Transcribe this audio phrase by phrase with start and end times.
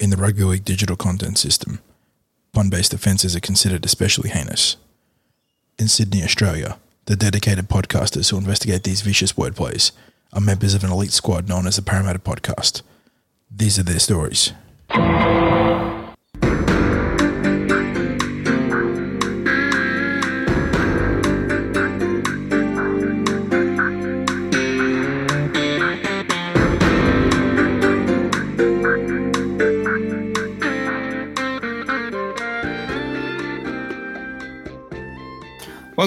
[0.00, 1.80] in the Rugby League digital content system,
[2.52, 4.76] pun based offences are considered especially heinous.
[5.78, 9.92] In Sydney, Australia, the dedicated podcasters who investigate these vicious wordplays
[10.32, 12.82] are members of an elite squad known as the Parramatta Podcast.
[13.54, 14.52] These are their stories.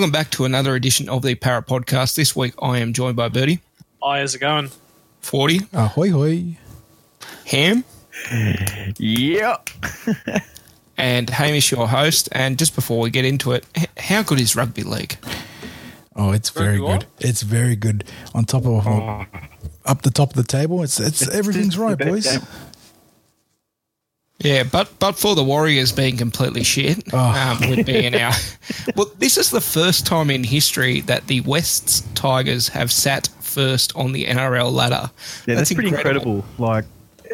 [0.04, 2.16] Welcome back to another edition of the Parrot Podcast.
[2.16, 3.62] This week I am joined by Bertie,
[4.02, 4.70] Hi, how's it going?
[5.22, 6.58] 40, Ahoy hoy.
[7.46, 7.86] Ham,
[8.98, 9.70] Yep.
[10.98, 12.28] and Hamish, your host.
[12.34, 15.16] And just before we get into it, how good is rugby league?
[16.18, 17.00] Oh, it's very Rugby what?
[17.00, 17.30] good.
[17.30, 18.04] It's very good.
[18.36, 19.26] On top of oh.
[19.86, 22.40] up the top of the table, it's it's, everything's right, best boys.
[24.44, 24.56] Game.
[24.56, 27.18] Yeah, but but for the Warriors being completely shit, Oh.
[27.62, 28.34] um, would be in our.
[28.96, 33.96] Well, this is the first time in history that the West's Tigers have sat first
[33.96, 35.10] on the NRL ladder.
[35.48, 36.44] Yeah, that's, pretty incredible.
[36.58, 36.86] Like,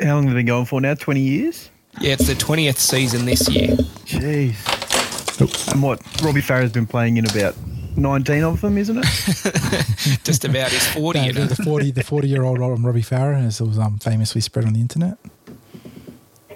[0.02, 0.94] how long have they been going for now?
[0.96, 1.70] 20 years?
[2.00, 3.76] Yeah, it's the twentieth season this year.
[4.06, 5.72] Jeez.
[5.72, 6.02] And what?
[6.22, 7.56] Robbie Farah's been playing in about
[7.98, 9.06] 19 of them, isn't it?
[10.24, 11.20] Just about his forty.
[11.20, 11.46] No, you know?
[11.46, 14.74] the forty the forty year old Robbie Farah, as it was um, famously spread on
[14.74, 15.18] the internet.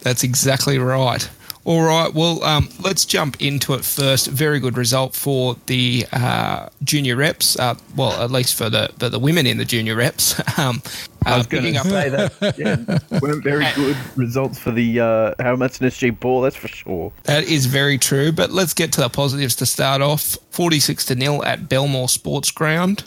[0.03, 1.27] That's exactly right.
[1.65, 4.27] All right, well, um, let's jump into it first.
[4.27, 7.57] Very good result for the uh, junior reps.
[7.57, 10.39] Uh, well, at least for the for the women in the junior reps.
[10.55, 10.83] Um,
[11.25, 12.57] I uh, was going picking to up say that.
[12.59, 17.11] Yeah, weren't very good results for the uh, Helmets and SG Ball, that's for sure.
[17.23, 18.31] That is very true.
[18.31, 20.37] But let's get to the positives to start off.
[20.51, 23.03] 46 to nil at Belmore Sports Ground,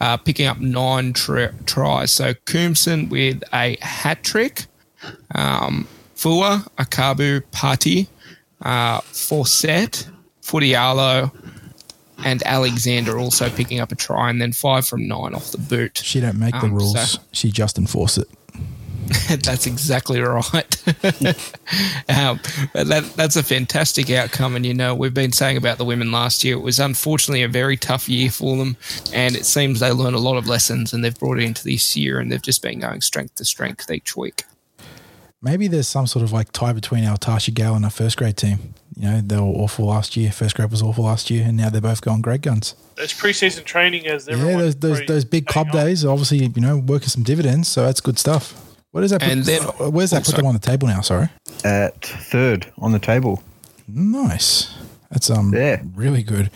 [0.00, 2.12] uh, picking up nine tri- tries.
[2.12, 4.64] So Coomson with a hat trick,
[5.34, 5.86] um,
[6.16, 8.08] Fua, Akabu, Pati,
[8.62, 10.08] uh, Fawcett,
[10.42, 11.30] Futialo,
[12.24, 16.00] and Alexander also picking up a try, and then five from nine off the boot.
[16.02, 17.12] She don't make the Um, rules.
[17.12, 18.28] so- She just enforce it.
[19.44, 20.76] that's exactly right.
[22.08, 22.40] um,
[22.72, 24.56] that, that's a fantastic outcome.
[24.56, 27.48] And, you know, we've been saying about the women last year, it was unfortunately a
[27.48, 28.76] very tough year for them.
[29.12, 31.96] And it seems they learned a lot of lessons and they've brought it into this
[31.96, 34.42] year and they've just been going strength to strength each week.
[35.42, 38.36] Maybe there's some sort of like tie between our Tarsha Gale and our first grade
[38.36, 38.74] team.
[38.96, 40.32] You know, they were awful last year.
[40.32, 42.74] First grade was awful last year, and now they're both going great guns.
[42.96, 44.58] It's preseason training as yeah, everyone.
[44.58, 47.68] those those, those big club days, obviously, you know, working some dividends.
[47.68, 48.54] So that's good stuff.
[48.92, 49.20] What does that?
[49.20, 51.02] Put, And then- where's that Oh, put them on the table now?
[51.02, 51.28] Sorry.
[51.64, 53.42] At third on the table.
[53.86, 54.74] Nice.
[55.10, 55.82] That's um Yeah.
[55.94, 56.50] really good,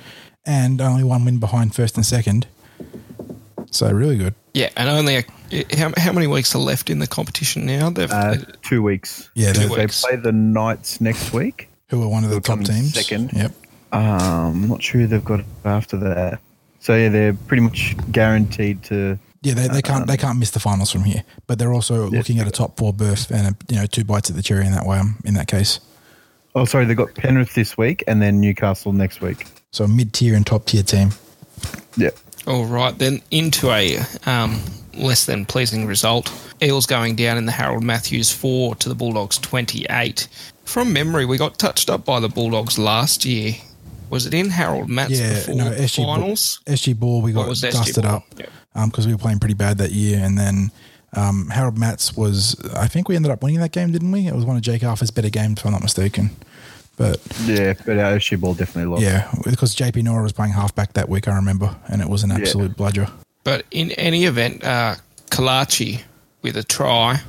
[0.47, 2.47] and only one win behind first and second.
[3.71, 4.35] So really good.
[4.55, 5.25] Yeah, and only a,
[5.77, 7.91] how, how many weeks are left in the competition now?
[7.91, 9.29] They've, Uh, two weeks.
[9.35, 10.03] Yeah, they, two they weeks.
[10.03, 11.69] play the Knights next week.
[11.89, 12.95] Who are one of the top teams?
[12.95, 13.33] second.
[13.33, 13.53] Yep.
[13.93, 14.03] Um,
[14.65, 16.39] I'm not sure who they've got after that.
[16.79, 19.19] So yeah, they're pretty much guaranteed to.
[19.43, 22.05] Yeah, they, they can't Um, they can't miss the finals from here, but they're also
[22.11, 22.19] Yeah.
[22.19, 24.67] looking at a top four berth and a, you know two bites at the cherry
[24.67, 24.99] in that way.
[24.99, 25.81] Um, in that case,
[26.55, 29.47] Oh, sorry, they've got Penrith this week and then Newcastle next week.
[29.73, 31.11] so mid tier and top tier team.
[31.97, 32.11] Yeah.
[32.47, 34.61] All right, then into a um,
[34.95, 36.33] less than pleasing result.
[36.63, 40.29] Eels going down in the Harold Matthews 4 to the Bulldogs 28.
[40.65, 43.55] From memory, we got touched up by the Bulldogs last year.
[44.11, 46.61] Was it in Harold Matthews Yeah, before no, the SG Bull- finals?
[46.67, 48.17] SG Ball we got was dusted Ball?
[48.17, 48.51] up Yep.
[48.87, 50.71] because we were playing pretty bad that year, and then
[51.15, 54.27] um, Harold Matts was I think we ended up winning that game, didn't we?
[54.27, 56.31] It was one of Jake Arthur's better games, if I'm not mistaken.
[56.97, 59.03] But Yeah, but our SG ball definitely lost.
[59.03, 62.31] yeah, because JP Nora was playing halfback that week, I remember, and it was an
[62.33, 63.09] absolute bludger.
[63.51, 64.95] But in any event, uh,
[65.33, 66.03] Kalachi
[66.41, 67.21] with a try,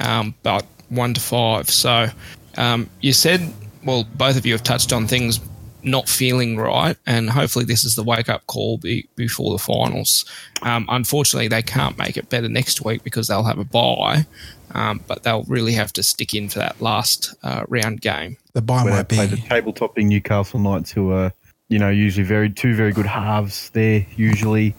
[0.00, 1.68] um, but one to five.
[1.68, 2.08] So
[2.56, 3.52] um, you said,
[3.84, 5.40] well, both of you have touched on things
[5.82, 10.24] not feeling right, and hopefully this is the wake up call be, before the finals.
[10.62, 14.24] Um, unfortunately, they can't make it better next week because they'll have a bye,
[14.72, 18.38] um, but they'll really have to stick in for that last uh, round game.
[18.54, 21.30] The buy Where might be the table topping Newcastle Knights, who are
[21.68, 23.68] you know usually very two very good halves.
[23.68, 24.74] There usually,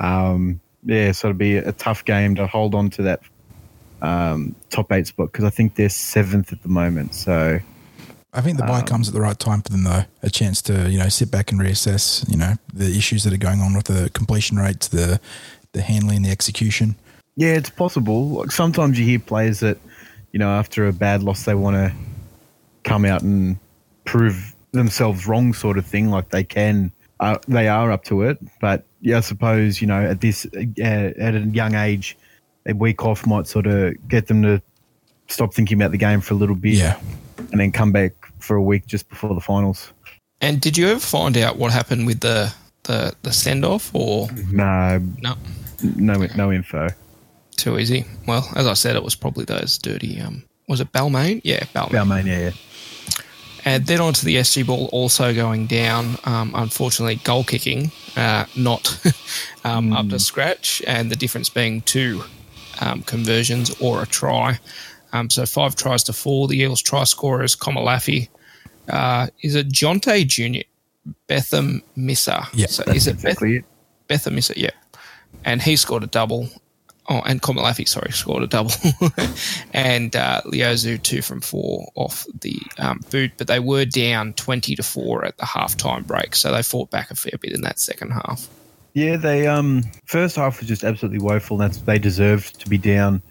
[0.00, 3.20] um, yeah, so it'll be a tough game to hold on to that
[4.02, 7.14] um, top eight spot because I think they're seventh at the moment.
[7.14, 7.60] So
[8.32, 10.04] I think the buy Um, comes at the right time for them, though.
[10.22, 13.38] A chance to you know sit back and reassess, you know, the issues that are
[13.38, 15.20] going on with the completion rates, the
[15.72, 16.96] the handling, the execution.
[17.36, 18.28] Yeah, it's possible.
[18.28, 19.78] Like sometimes you hear players that,
[20.32, 21.92] you know, after a bad loss, they want to
[22.82, 23.56] come out and
[24.04, 26.10] prove themselves wrong, sort of thing.
[26.10, 28.38] Like they can, uh, they are up to it.
[28.60, 32.16] But yeah, I suppose you know at this uh, at a young age,
[32.66, 34.60] a week off might sort of get them to
[35.28, 36.98] stop thinking about the game for a little bit, Yeah.
[37.52, 39.92] and then come back for a week just before the finals.
[40.40, 42.52] And did you ever find out what happened with the
[42.84, 45.34] the, the send off or No, no?
[45.96, 46.88] no, no info.
[47.56, 48.06] Too easy.
[48.26, 50.18] Well, as I said, it was probably those dirty.
[50.20, 51.42] Um, was it Balmain?
[51.44, 51.90] Yeah, Balmain.
[51.90, 52.50] Balmain, yeah, yeah.
[53.64, 56.16] And then on to the SG ball also going down.
[56.24, 58.98] Um, unfortunately, goal kicking uh, not
[59.64, 62.22] um, up to scratch, and the difference being two
[62.80, 64.58] um, conversions or a try.
[65.12, 66.48] Um, so five tries to four.
[66.48, 68.28] The Eels try scorers Komalafi.
[68.88, 70.62] Uh, is it Jonte Junior?
[71.26, 72.46] Betham Missa.
[72.52, 73.64] Yeah, So is it Beth- exactly it.
[74.06, 74.58] Betham Missa?
[74.58, 74.70] Yeah.
[75.44, 76.48] And he scored a double.
[77.10, 78.70] Oh, and Komalafi, sorry, scored a double.
[79.74, 84.76] and uh, Leozu two from four off the um, boot, but they were down 20
[84.76, 86.36] to four at the halftime break.
[86.36, 88.48] So they fought back a fair bit in that second half.
[88.92, 91.60] Yeah, they um first half was just absolutely woeful.
[91.60, 93.22] And that's they deserved to be down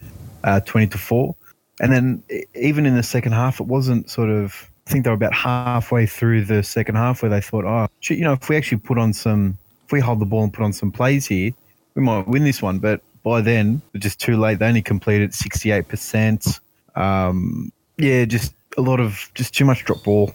[0.44, 1.34] uh, twenty to four,
[1.80, 2.22] and then
[2.54, 4.68] even in the second half, it wasn't sort of.
[4.86, 8.18] I think they were about halfway through the second half where they thought, oh, shit,
[8.18, 9.56] you know, if we actually put on some,
[9.86, 11.52] if we hold the ball and put on some plays here,
[11.94, 12.80] we might win this one.
[12.80, 14.58] But by then, just too late.
[14.58, 16.60] They only completed sixty eight percent.
[16.94, 20.32] Um, yeah, just a lot of just too much drop ball.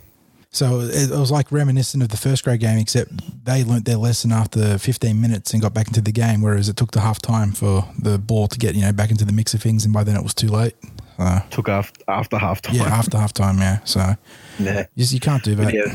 [0.51, 3.11] So it it was like reminiscent of the first grade game, except
[3.45, 6.77] they learnt their lesson after 15 minutes and got back into the game, whereas it
[6.77, 9.53] took the half time for the ball to get you know back into the mix
[9.53, 10.75] of things, and by then it was too late.
[11.17, 12.75] So, Took after after half time.
[12.75, 13.79] yeah, after half time, yeah.
[13.83, 14.15] So
[14.59, 14.85] yeah.
[14.95, 15.93] you, you can't do that, yeah,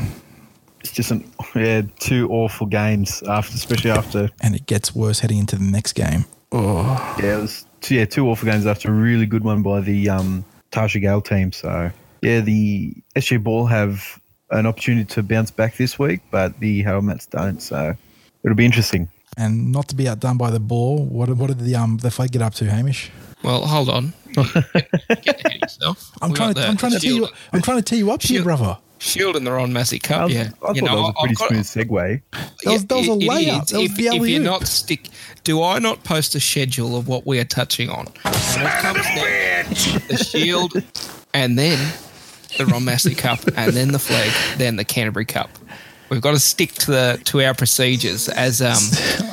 [0.81, 5.39] it's just an yeah two awful games after, especially after and it gets worse heading
[5.39, 6.25] into the next game.
[6.51, 9.79] Oh, yeah it was two, yeah two awful games after a really good one by
[9.81, 11.51] the um, Tarsha Gale team.
[11.51, 14.19] So yeah, the SG Ball have
[14.49, 17.61] an opportunity to bounce back this week, but the Harold Mats don't.
[17.61, 17.95] So
[18.43, 19.07] it'll be interesting.
[19.37, 21.05] and not to be outdone by the ball.
[21.05, 23.11] What what did the um the flag get up to, Hamish?
[23.43, 24.13] Well, hold on.
[24.35, 26.11] Get ahead of yourself.
[26.21, 28.43] I'm trying to I'm trying to tee you I'm trying to tee you up here,
[28.43, 28.77] brother.
[29.01, 30.25] Shield in the Ron Massey Cup.
[30.25, 32.21] was, yeah, I thought You know, that was a pretty I've got- smooth segue.
[32.31, 33.63] That was- that was a it- it layup.
[33.63, 33.69] is.
[33.69, 35.09] That was if, the if you're not stick,
[35.43, 38.07] do I not post a schedule of what we are touching on?
[38.25, 40.73] And it comes down the Shield,
[41.33, 41.79] and then
[42.57, 45.49] the Ron Massey Cup, and then the flag, then the Canterbury Cup.
[46.09, 48.77] We've got to stick to the to our procedures as um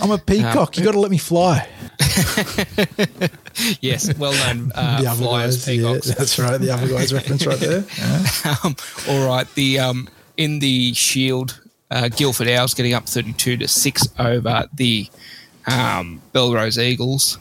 [0.01, 0.79] I'm a peacock.
[0.79, 1.69] you got to let me fly.
[3.81, 6.61] yes, well known uh, the flyers guys, yeah, that's right.
[6.61, 7.85] The other guys reference right there.
[7.99, 8.55] Yeah.
[8.65, 8.77] um,
[9.09, 11.61] all right, the um, in the Shield,
[11.91, 15.09] uh, Guildford Owls getting up thirty-two to six over the
[15.67, 17.39] um, Belrose Eagles.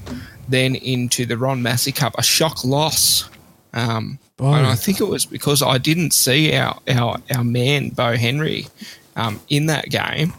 [0.49, 3.29] Then into the Ron Massey Cup, a shock loss.
[3.73, 4.53] Um, Oh.
[4.53, 8.67] and I think it was because I didn't see our our, our man Bo Henry
[9.15, 10.31] um, in that game.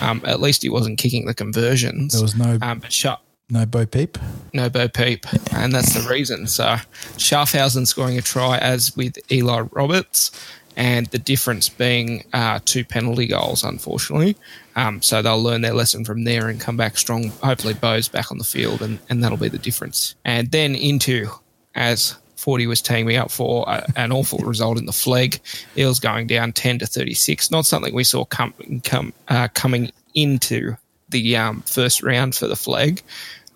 [0.00, 2.12] Um, at least he wasn't kicking the conversions.
[2.14, 4.18] There was no um, but shut no Bo Peep.
[4.52, 6.46] no Bo Peep, and that's the reason.
[6.46, 6.76] So
[7.16, 10.30] Schaffhausen scoring a try as with Eli Roberts,
[10.76, 14.36] and the difference being uh, two penalty goals, unfortunately.
[14.74, 17.28] Um, so they'll learn their lesson from there and come back strong.
[17.42, 20.14] Hopefully, Bo's back on the field, and, and that'll be the difference.
[20.24, 21.30] And then into,
[21.74, 25.40] as 40 was teeing me up for uh, an awful result in the flag.
[25.76, 27.50] Eels going down 10 to 36.
[27.50, 28.52] Not something we saw come,
[28.84, 30.76] come, uh, coming into
[31.08, 33.02] the um, first round for the flag.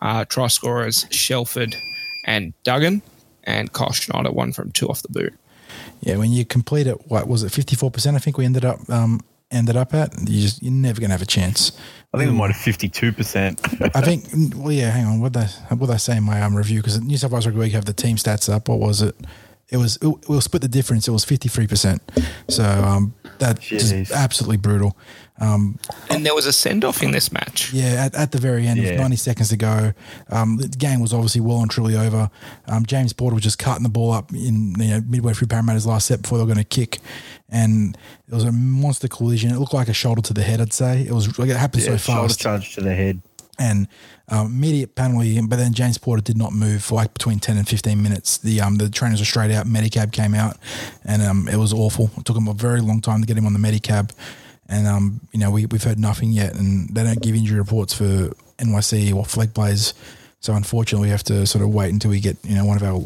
[0.01, 1.77] Uh, try scorers Shelford
[2.25, 3.03] and Duggan,
[3.45, 5.35] and Kyle Schneider one from two off the boot.
[6.01, 7.51] Yeah, when you complete it, what was it?
[7.51, 8.17] Fifty four percent.
[8.17, 10.19] I think we ended up um, ended up at.
[10.21, 11.73] You just you're never gonna have a chance.
[12.15, 13.61] I think it might have fifty two percent.
[13.95, 14.25] I think.
[14.57, 14.91] Well, yeah.
[14.91, 15.21] Hang on.
[15.21, 16.81] What they what they say in my um, review?
[16.81, 18.69] Because New South Wales Rugby League have the team stats up.
[18.69, 19.17] What was it?
[19.69, 19.99] It was.
[20.03, 21.07] It, we'll split the difference.
[21.07, 22.03] It was fifty three percent.
[22.49, 24.97] So um, that's just absolutely brutal.
[25.41, 25.79] Um,
[26.11, 27.73] And there was a send off in this match.
[27.73, 28.97] Yeah, at, at the very end, with Yeah.
[29.01, 29.93] 90 seconds to go,
[30.29, 32.31] um, the game was obviously well and truly over.
[32.69, 35.87] Um, James Porter was just cutting the ball up in you know midway through Parramatta's
[35.87, 36.99] last set before they were going to kick,
[37.49, 37.97] and
[38.29, 39.51] it was a monster collision.
[39.51, 40.61] It looked like a shoulder to the head.
[40.61, 42.07] I'd say it was like it happened Yeah, so fast.
[42.07, 43.23] shoulder fast, charge to the head.
[43.59, 43.89] and
[44.29, 45.41] um, immediate penalty.
[45.41, 48.39] But then James Porter did not move for like between 10 and 15 minutes.
[48.39, 49.67] The um, the trainers were straight out.
[49.67, 50.59] Medicab came out,
[51.05, 52.11] and um, it was awful.
[52.19, 54.11] It took him a very long time to get him on the Medicab.
[54.71, 57.93] And um, you know, we we've heard nothing yet, and they don't give injury reports
[57.93, 59.95] for NYC or flag players.
[60.43, 62.83] So unfortunately, we have to sort of wait until we get you know one of
[62.83, 63.01] our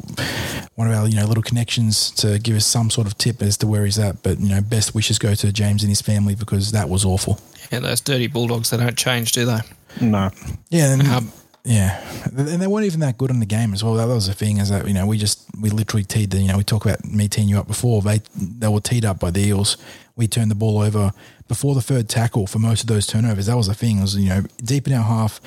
[0.76, 3.56] one of our you know little connections to give us some sort of tip as
[3.58, 4.22] to where he's at.
[4.22, 7.40] But you know, best wishes go to James and his family because that was awful.
[7.72, 9.58] Yeah, those dirty Bulldogs, they don't change, do they?
[10.00, 10.30] No.
[10.68, 11.32] Yeah, and Um,
[11.64, 13.94] yeah, and they weren't even that good in the game as well.
[13.94, 16.48] That was the thing is that you know we just we literally teed the you
[16.48, 19.30] know we talk about me teeing you up before they they were teed up by
[19.30, 19.78] the Eels.
[20.14, 21.12] We turned the ball over
[21.48, 23.46] before the third tackle for most of those turnovers.
[23.46, 23.98] That was the thing.
[23.98, 25.40] It was you know deep in our half,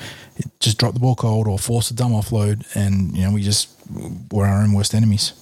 [0.58, 3.70] just drop the ball cold or force a dumb offload, and you know we just
[4.32, 5.34] were our own worst enemies.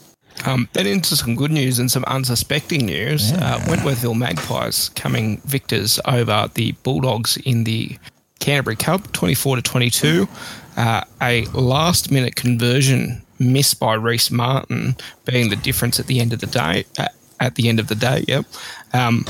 [0.45, 3.33] Um, then into some good news and some unsuspecting news.
[3.33, 7.97] Uh, Wentworthville Magpies coming victors over the Bulldogs in the
[8.39, 10.29] Canterbury Cup, 24 to 22.
[10.77, 16.33] Uh, a last minute conversion missed by Reese Martin being the difference at the end
[16.33, 16.85] of the day.
[16.99, 18.47] Uh, at the end of the day, yep.
[18.95, 19.27] Um,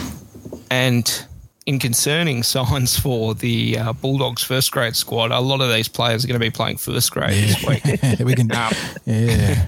[0.71, 1.27] and
[1.67, 6.25] in concerning signs for the uh, Bulldogs first grade squad, a lot of these players
[6.25, 7.85] are going to be playing first grade this week.
[8.25, 8.73] we can, Um,
[9.05, 9.67] yeah.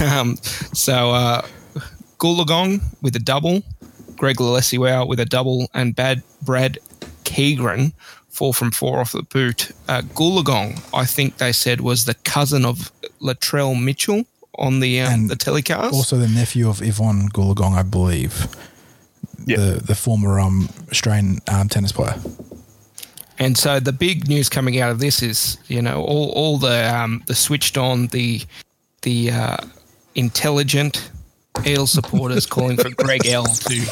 [0.20, 1.42] um, so uh,
[2.18, 3.62] Goolagong with a double,
[4.16, 6.78] Greg Leleisiuao with a double, and Bad Brad
[7.24, 7.92] Keegan
[8.36, 9.72] four from four off the boot.
[9.88, 14.24] Uh, Goolagong, I think they said was the cousin of Latrell Mitchell
[14.58, 15.94] on the um, And the telecast.
[15.94, 18.46] Also, the nephew of Evonne Goolagong, I believe.
[19.46, 19.56] Yeah.
[19.56, 22.20] The, the former um, Australian um, tennis player.
[23.38, 26.94] And so the big news coming out of this is, you know, all, all the
[26.94, 28.42] um, the switched on, the
[29.02, 29.56] the uh,
[30.14, 31.10] intelligent
[31.64, 33.86] Eel supporters calling for Greg L to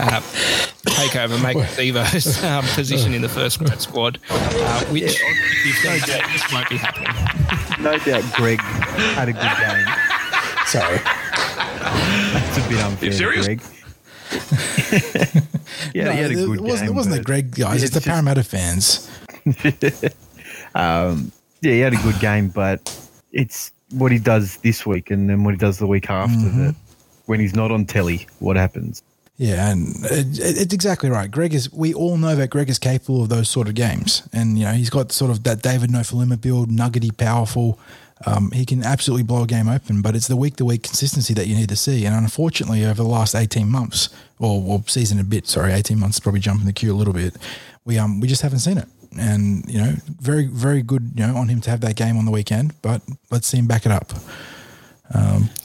[0.00, 0.20] uh,
[0.86, 5.72] take over, make Devo's um, position in the first grade squad, uh, which if you
[5.74, 7.82] think that this won't be happening.
[7.82, 9.86] No doubt Greg had a good game.
[10.66, 11.00] Sorry.
[12.48, 13.46] It's a bit unfair, serious?
[13.46, 13.62] Greg.
[15.94, 16.88] yeah, No, he had a it good wasn't, game.
[16.88, 19.08] It wasn't the Greg guys, it's the just- Parramatta fans.
[20.74, 21.32] Um,
[21.62, 22.80] yeah, he had a good game, but
[23.32, 26.66] it's what he does this week and then what he does the week after Mm-hmm.
[26.66, 26.74] that.
[27.28, 29.02] When he's not on telly, what happens?
[29.36, 31.30] Yeah, and it, it- it's exactly right.
[31.30, 31.70] Greg is.
[31.72, 34.72] We all know that Greg is capable of those sort of games, and you know
[34.72, 37.78] he's got sort of that David Nofoaluma build, nuggety, powerful.
[38.26, 41.34] Um, he can absolutely blow a game open, but it's the week to week consistency
[41.34, 42.04] that you need to see.
[42.06, 44.08] And unfortunately, over the last eighteen months,
[44.40, 47.36] or, or season a bit, sorry, eighteen months, probably jumping the queue a little bit.
[47.84, 51.36] We um we just haven't seen it, and you know, very very good, you know,
[51.36, 52.72] on him to have that game on the weekend.
[52.82, 54.12] But let's see him back it up.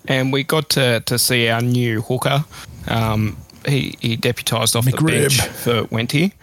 [0.07, 2.45] And we got to, to see our new hooker.
[2.87, 6.33] Um, he, he deputised off the bench for Wenty.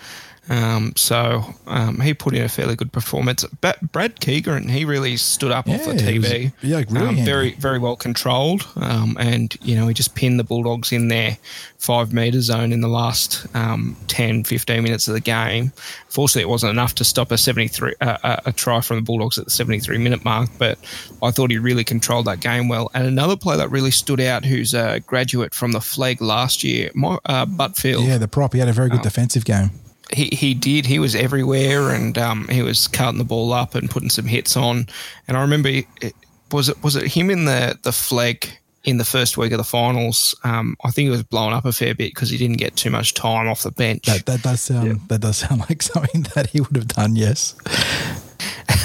[0.50, 3.44] Um, so um, he put in a fairly good performance.
[3.60, 6.52] But Brad Keegan, he really stood up off the Yeah, he was- TV.
[6.60, 8.66] yeah, really um, very very well controlled.
[8.74, 11.38] Um, and you know he just pinned the Bulldogs in their
[11.78, 15.72] five metre zone in the last um, 10, 15 minutes of the game.
[16.08, 19.02] Fortunately, it wasn't enough to stop a seventy three uh, a, a try from the
[19.02, 20.50] Bulldogs at the seventy three minute mark.
[20.58, 20.78] But
[21.22, 22.90] I thought he really controlled that game well.
[22.92, 26.90] And another player that really stood out, who's a graduate from the flag last year,
[27.24, 28.52] uh, Butfield Yeah, the prop.
[28.52, 29.70] He had a very good defensive game.
[30.12, 30.86] He, he did.
[30.86, 34.56] He was everywhere, and um, he was cutting the ball up and putting some hits
[34.56, 34.86] on.
[35.28, 36.14] And I remember, it,
[36.52, 38.48] was it was it him in the the flag
[38.84, 40.34] in the first week of the finals?
[40.44, 42.90] Um, I think he was blowing up a fair bit because he didn't get too
[42.90, 44.06] much time off the bench.
[44.06, 47.16] That that does sound that does sound like something that he would have done.
[47.16, 47.54] Yes.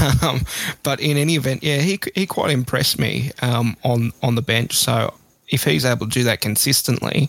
[0.21, 0.41] um,
[0.83, 4.75] but in any event, yeah, he he quite impressed me um, on on the bench.
[4.75, 5.13] So
[5.49, 7.27] if he's able to do that consistently,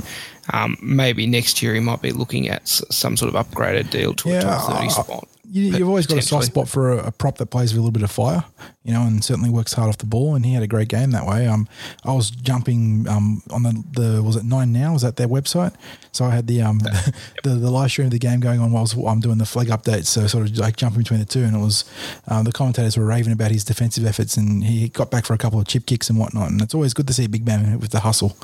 [0.53, 4.39] um, maybe next year he might be looking at some sort of upgraded deal to
[4.39, 5.29] a top thirty spot.
[5.49, 7.81] You, you've always got a soft spot for a, a prop that plays with a
[7.83, 8.45] little bit of fire,
[8.83, 10.35] you know, and certainly works hard off the ball.
[10.35, 11.47] And he had a great game that way.
[11.47, 11.69] Um,
[12.05, 14.93] I was jumping um on the, the was it nine now?
[14.93, 15.75] Was that their website?
[16.13, 16.79] So I had the um
[17.43, 20.07] the, the live stream of the game going on whilst I'm doing the flag updates.
[20.07, 21.85] So sort of like jumping between the two, and it was
[22.29, 25.39] um, the commentators were raving about his defensive efforts, and he got back for a
[25.39, 26.51] couple of chip kicks and whatnot.
[26.51, 28.37] And it's always good to see a big man with the hustle.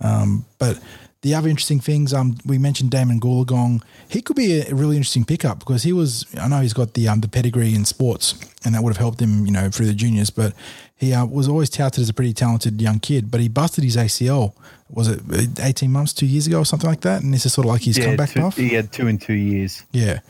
[0.00, 0.78] Um, but
[1.22, 3.82] the other interesting things, um, we mentioned Damon Goolagong.
[4.08, 6.26] He could be a really interesting pickup because he was.
[6.38, 9.20] I know he's got the um, the pedigree in sports, and that would have helped
[9.20, 10.30] him, you know, through the juniors.
[10.30, 10.52] But
[10.94, 13.30] he uh, was always touted as a pretty talented young kid.
[13.30, 14.54] But he busted his ACL.
[14.90, 15.20] Was it
[15.60, 17.22] eighteen months, two years ago, or something like that?
[17.22, 18.56] And this is sort of like his comeback two, path.
[18.56, 19.82] he had two in two years.
[19.92, 20.20] Yeah,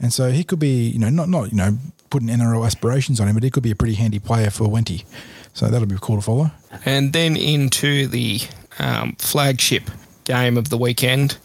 [0.00, 1.76] and so he could be, you know, not not you know
[2.08, 5.04] putting NRL aspirations on him, but he could be a pretty handy player for Wenty.
[5.52, 6.50] So that'll be cool to follow.
[6.84, 8.40] And then into the
[8.78, 9.90] um, flagship
[10.26, 11.38] game of the weekend.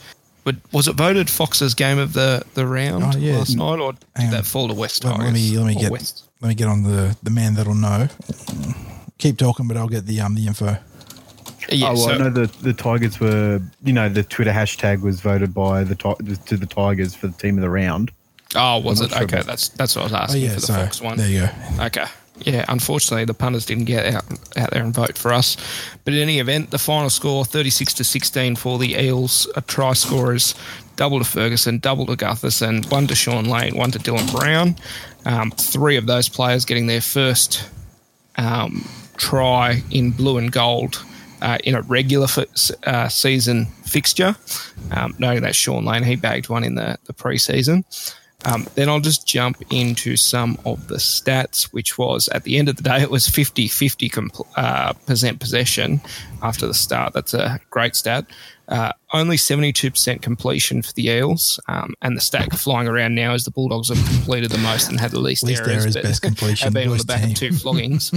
[0.44, 3.38] But was it voted Fox's game of the, the round Oh, yeah.
[3.38, 4.32] last night, or did Hang on.
[4.34, 5.26] that fall to West Let, Tigers?
[5.28, 6.26] let me let me get West?
[6.42, 8.08] let me get on the the man that'll know.
[9.20, 10.78] Keep talking, but I'll get the um the info.
[11.70, 15.02] Yeah, oh, well, so- I know the, the Tigers were, you know, the Twitter hashtag
[15.02, 15.96] was voted by the
[16.48, 18.12] to the Tigers for the team of the round.
[18.56, 19.12] oh, was I'm it?
[19.14, 21.18] sure okay, that's that's what I was Oh asking yeah, for the so Fox one.
[21.18, 21.42] there you
[21.78, 21.84] go.
[21.86, 22.06] Okay.
[22.44, 24.26] Yeah, unfortunately, the punters didn't get out,
[24.58, 25.58] out there and vote for us.
[26.04, 29.48] But in any event, the final score 36 to 16 for the Eels.
[29.56, 30.56] A try scorers
[30.96, 34.76] double to Ferguson, double to Gutherson, one to Shaun Lane, one to Dylan Brown.
[35.26, 37.70] Um, three of those players getting their first
[38.38, 41.04] um, try in blue and gold
[41.42, 42.28] uh, in a regular
[42.86, 44.36] uh, season fixture.
[44.92, 47.86] Um, noting that Shaun Lane, he bagged one in the, the pre season.
[48.46, 52.70] Um, then I'll just jump into some of the stats, which was at the end
[52.70, 56.02] of the day, it was 50 50 compl- uh, percent possession
[56.42, 57.14] after the start.
[57.14, 58.26] That's a great stat.
[58.68, 63.44] Uh, only 72% completion for the Eels, um, and the stat flying around now is
[63.44, 66.22] the Bulldogs have completed the most and had the least, Least errors, errors, but best
[66.22, 67.32] completion, have been on the back team.
[67.32, 68.14] of two floggings.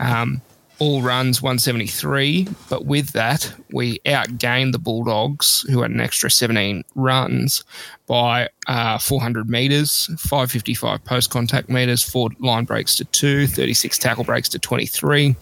[0.00, 0.40] um,
[0.78, 6.84] all runs 173, but with that, we outgained the Bulldogs, who had an extra 17
[6.94, 7.64] runs,
[8.06, 14.24] by uh, 400 metres, 555 post contact metres, four line breaks to two, 36 tackle
[14.24, 15.34] breaks to 23,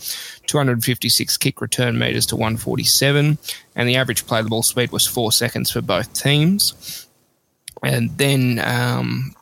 [0.46, 3.38] 256 kick return metres to 147,
[3.74, 7.06] and the average play the ball speed was four seconds for both teams.
[7.82, 9.34] And then um,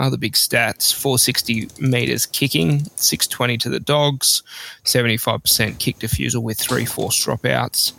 [0.00, 4.42] other big stats 460 meters kicking, 620 to the dogs,
[4.84, 7.92] 75% kick defusal with three force dropouts,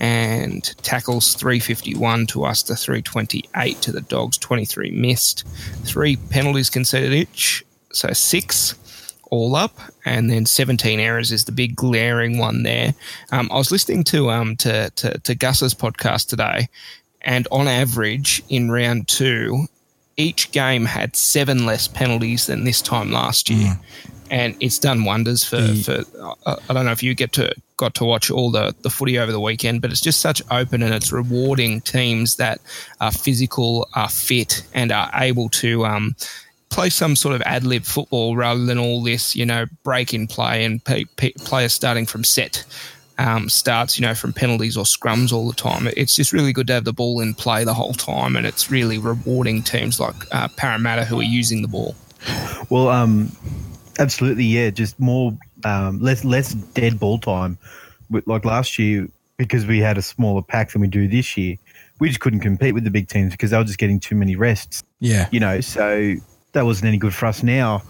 [0.00, 5.46] and tackles 351 to us to 328 to the dogs, 23 missed,
[5.84, 8.74] three penalties conceded each, so six
[9.32, 12.94] all up, and then 17 errors is the big glaring one there.
[13.30, 16.68] Um, I was listening to um to, to to Gus's podcast today,
[17.22, 19.66] and on average in round two,
[20.16, 23.78] each game had seven less penalties than this time last year,
[24.30, 25.56] and it's done wonders for.
[25.56, 28.90] The- for I don't know if you get to got to watch all the the
[28.90, 32.60] footy over the weekend, but it's just such open and it's rewarding teams that
[33.00, 35.84] are physical, are fit, and are able to.
[35.84, 36.14] Um,
[36.70, 40.26] play some sort of ad lib football rather than all this, you know, break in
[40.26, 42.64] play and pe- pe- players starting from set
[43.18, 45.88] um, starts, you know, from penalties or scrums all the time.
[45.96, 48.70] It's just really good to have the ball in play the whole time, and it's
[48.70, 51.94] really rewarding teams like uh, Parramatta who are using the ball.
[52.70, 53.34] Well, um,
[53.98, 54.70] absolutely, yeah.
[54.70, 57.58] Just more, um, less less dead ball time.
[58.26, 61.56] Like last year, because we had a smaller pack than we do this year,
[61.98, 64.36] we just couldn't compete with the big teams because they were just getting too many
[64.36, 64.82] rests.
[65.00, 65.28] Yeah.
[65.30, 66.14] You know, so
[66.52, 67.42] that wasn't any good for us.
[67.42, 67.82] Now,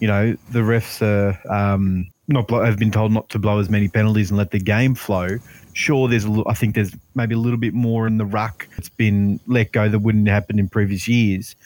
[0.00, 3.68] you know, the refs are um, not blow, have been told not to blow as
[3.68, 5.38] many penalties and let the game flow.
[5.72, 9.40] Sure, there's I think there's maybe a little bit more in the ruck that's been
[9.46, 11.56] let go that wouldn't happen in previous years,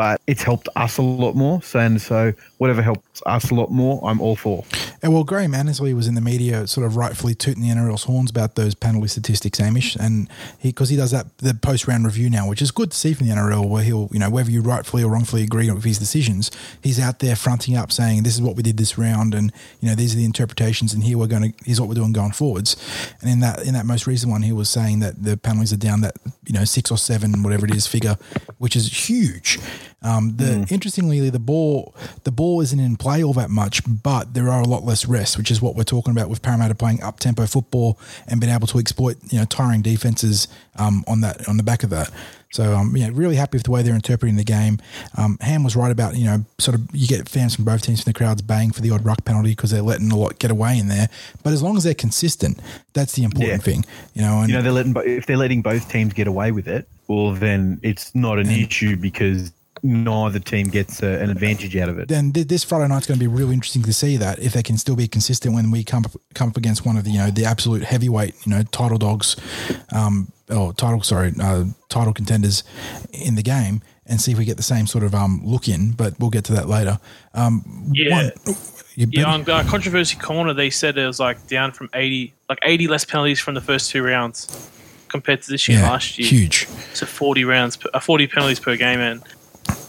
[0.00, 1.60] but it's helped us a lot more.
[1.60, 4.64] So and so, whatever helps us a lot more, I'm all for.
[5.02, 8.30] And well, Graham Annesley was in the media, sort of rightfully tooting the NRL's horns
[8.30, 12.30] about those penalty statistics, Amish, and he because he does that the post round review
[12.30, 14.62] now, which is good to see from the NRL, where he'll you know whether you
[14.62, 16.50] rightfully or wrongfully agree with his decisions,
[16.82, 19.88] he's out there fronting up saying this is what we did this round, and you
[19.90, 22.32] know these are the interpretations, and here we're going to here's what we're doing going
[22.32, 22.74] forwards.
[23.20, 25.76] And in that in that most recent one, he was saying that the penalties are
[25.76, 26.14] down that
[26.46, 28.16] you know six or seven whatever it is figure,
[28.56, 29.58] which is huge.
[30.02, 34.48] Um, the interestingly, the ball the ball isn't in play all that much, but there
[34.48, 37.20] are a lot less rests, which is what we're talking about with Parramatta playing up
[37.20, 41.56] tempo football and being able to exploit you know tiring defenses um, on that on
[41.56, 42.10] the back of that.
[42.52, 44.78] So um, yeah, really happy with the way they're interpreting the game.
[45.16, 48.02] Um, Ham was right about you know sort of you get fans from both teams
[48.02, 50.50] from the crowds baying for the odd ruck penalty because they're letting a lot get
[50.50, 51.08] away in there.
[51.44, 52.58] But as long as they're consistent,
[52.92, 53.72] that's the important Yeah.
[53.72, 53.84] thing.
[54.14, 56.66] You know, and You know, they're letting if they're letting both teams get away with
[56.66, 61.88] it, well, then it's not an issue because neither team gets uh, an advantage out
[61.88, 62.08] of it.
[62.08, 64.62] then th- this Friday night's going to be really interesting to see that if they
[64.62, 67.18] can still be consistent when we come up, come up against one of the you
[67.18, 69.36] know the absolute heavyweight you know title dogs,
[69.92, 72.62] um, or title sorry uh, title contenders
[73.12, 75.92] in the game and see if we get the same sort of um look in.
[75.92, 76.98] But we'll get to that later.
[77.34, 78.30] Um, Yeah.
[78.46, 78.56] one-
[78.96, 82.86] Yeah, on uh, controversy corner, they said it was like down from eighty, like eighty
[82.88, 84.46] less penalties from the first two rounds
[85.08, 86.28] compared to this year yeah, last year.
[86.28, 86.66] huge.
[86.92, 89.22] So forty rounds, per, uh, forty penalties per game, and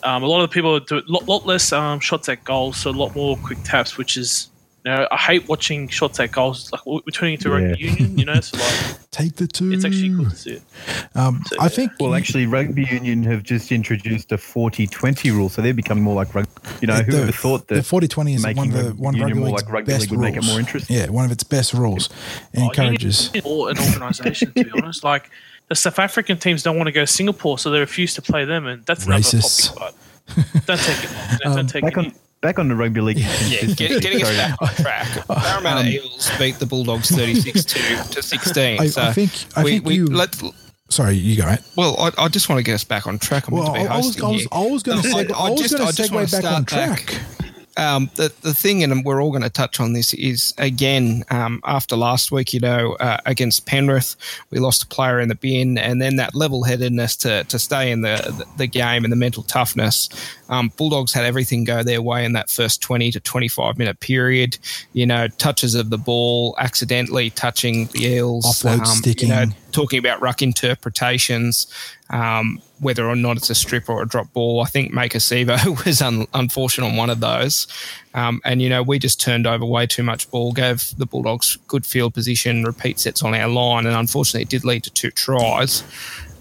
[0.03, 2.77] um, a lot of the people do a lot, lot less um, shots at goals,
[2.77, 4.47] so a lot more quick taps, which is.
[4.83, 6.71] You know, I hate watching shots at goals.
[6.71, 8.39] Like we're turning into rugby union, you know.
[8.41, 9.71] So like, Take the two.
[9.71, 10.63] it's actually cool to see it.
[11.13, 11.69] Um, So, I yeah.
[11.69, 11.91] think.
[11.99, 16.33] Well, actually, rugby union have just introduced a 40-20 rule, so they're becoming more like
[16.33, 16.51] rugby.
[16.81, 19.19] You know, who would have thought the that 40-20 is making one of the one
[19.19, 20.97] rugby more like rugby best league would make it more interesting?
[20.97, 22.09] Yeah, one of its best rules.
[22.51, 23.29] It Oh, encourages.
[23.43, 25.03] or an organisation, to be honest.
[25.03, 25.29] Like
[25.71, 28.43] the South African teams don't want to go to Singapore, so they refuse to play
[28.43, 29.73] them, and that's another Racists.
[29.73, 29.95] topic.
[30.53, 31.39] But don't take it.
[31.43, 31.97] Don't, don't take back it.
[31.97, 33.17] on back on the rugby league.
[33.19, 33.27] Yeah,
[33.59, 33.75] consistency.
[33.87, 35.27] get, getting us back on track.
[35.29, 37.79] Parramatta um, Eels beat the Bulldogs 36 to,
[38.15, 38.79] to 16.
[38.81, 40.43] I- I think- I we, think we, you- let's,
[40.89, 41.45] Sorry, you go.
[41.45, 41.59] Mate.
[41.77, 43.47] well, I, I just want to get us back on track.
[43.47, 44.47] I'm Well, to be I, I was, I was.
[44.51, 46.41] I was going to No, seg- I, was just- going I to just wanna segue
[46.41, 47.21] back on start back.
[47.77, 51.61] Um, the the thing, and we're all going to touch on this, is again um,
[51.63, 54.15] after last week, you know, uh, against Penrith,
[54.49, 57.91] we lost a player in the bin, and then that level headedness to to stay
[57.91, 60.09] in the, the game and the mental toughness.
[60.49, 63.99] Um, Bulldogs had everything go their way in that first twenty to twenty five minute
[64.01, 64.57] period.
[64.93, 69.29] You know, touches of the ball, accidentally touching the Eels, Offload um, sticking.
[69.29, 71.67] You know, talking about ruck interpretations,
[72.09, 74.61] um, whether or not it's a strip or a drop ball.
[74.61, 77.67] I think Maika Sivo was un- unfortunate on one of those.
[78.13, 81.57] Um, and, you know, we just turned over way too much ball, gave the Bulldogs
[81.67, 85.11] good field position, repeat sets on our line, and unfortunately it did lead to two
[85.11, 85.83] tries.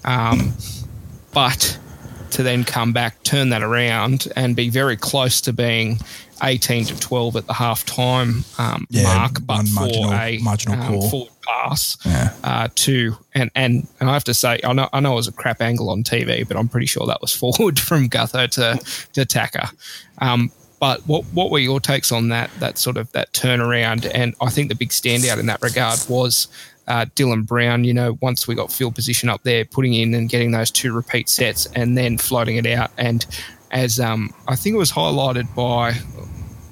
[0.05, 0.55] Um,
[1.33, 1.79] but
[2.33, 5.99] to then come back, turn that around, and be very close to being
[6.43, 10.81] 18 to 12 at the half time um, Yeah, mark, but for marginal- a marginal
[10.81, 11.29] um, call.
[11.51, 12.33] Pass Yeah.
[12.45, 15.29] uh, to and, and and I have to say I know I know it was
[15.29, 19.07] a crap angle on TV, but I'm pretty sure that was forward from Gutho to
[19.13, 19.69] to Tacker.
[20.19, 24.11] Um, but what what were your takes on that that sort of that turnaround?
[24.15, 26.49] And I think the big standout in that regard was
[26.89, 27.85] uh, Dylan Brown.
[27.85, 30.93] You know, once we got field position up there, putting in and getting those two
[30.95, 32.91] repeat sets, and then floating it out.
[32.97, 33.27] And
[33.73, 35.95] as um, I think it was highlighted by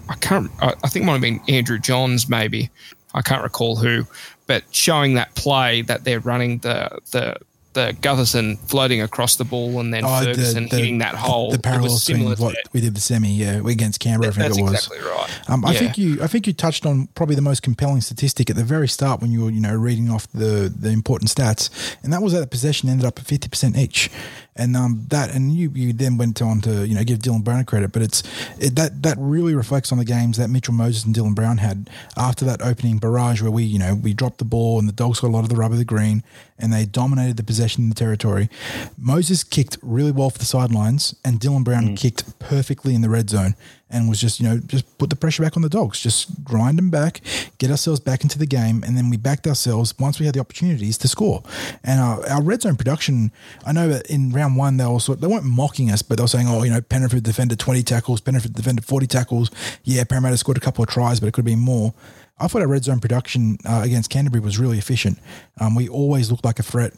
[0.08, 0.50] I can't.
[0.60, 2.70] I I think it might have been Andrew Johns, maybe.
[3.14, 4.04] I can't recall who,
[4.48, 7.36] but showing that play that they're running the the
[7.74, 11.50] the Gutherson floating across the ball and then Oh, the- Ferguson the- hitting that hole.
[11.50, 12.72] The It parallel was similar to what that.
[12.72, 14.72] we did the semi, yeah, against Canberra, I think it was.
[14.72, 15.30] exactly right.
[15.48, 15.78] Um, I Yeah.
[15.78, 18.88] think you, I think you touched on probably the most compelling statistic at the very
[18.88, 21.68] start when you were, you know, reading off the the important stats,
[22.02, 24.10] and that was that the possession ended up at fifty percent each,
[24.58, 27.64] and um, that, and you, you then went on to, you know, give Dylan Brown
[27.64, 28.22] credit, but it's
[28.58, 31.88] it, that that really reflects on the games that Mitchell Moses and Dylan Brown had
[32.16, 35.20] after that opening barrage where we, you know, we dropped the ball and the Dogs
[35.20, 36.24] got a lot of the rub of the green,
[36.58, 38.50] and they dominated the possession in the territory.
[38.98, 43.30] Moses kicked really well for the sidelines, and Dylan Brown kicked perfectly in the red
[43.30, 43.54] zone
[43.90, 46.76] and was just, you know, just put the pressure back on the dogs, just grind
[46.78, 47.20] them back,
[47.58, 50.40] get ourselves back into the game, and then we backed ourselves once we had the
[50.40, 51.42] opportunities to score.
[51.82, 53.32] And our, our red zone production,
[53.64, 56.22] I know that in round one they were sort, they weren't mocking us, but they
[56.22, 59.50] were saying, oh, you know, Penrith defended twenty tackles, Penrith defended forty tackles.
[59.84, 61.94] Yeah, Parramatta scored a couple of tries, but it could have been more.
[62.38, 65.18] I thought our red zone production uh, against Canterbury was really efficient.
[65.60, 66.92] Um, we always looked like a threat.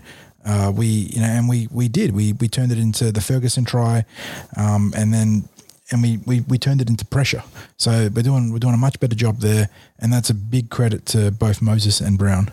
[0.45, 2.15] Uh, we, you know, and we we did.
[2.15, 4.05] We we turned it into the Ferguson try,
[4.57, 5.49] um, and then
[5.91, 7.43] and we, we we turned it into pressure.
[7.77, 11.07] So we're doing we're doing a much better job there, and that's a big credit
[11.07, 12.51] to both Moses and Brown.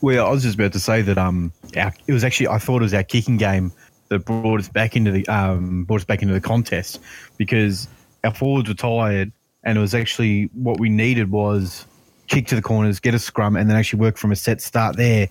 [0.00, 2.82] Well, I was just about to say that um, our, it was actually I thought
[2.82, 3.72] it was our kicking game
[4.08, 7.00] that brought us back into the um brought us back into the contest
[7.36, 7.88] because
[8.24, 9.32] our forwards were tired,
[9.64, 11.84] and it was actually what we needed was
[12.26, 14.96] kick to the corners, get a scrum, and then actually work from a set start
[14.96, 15.28] there,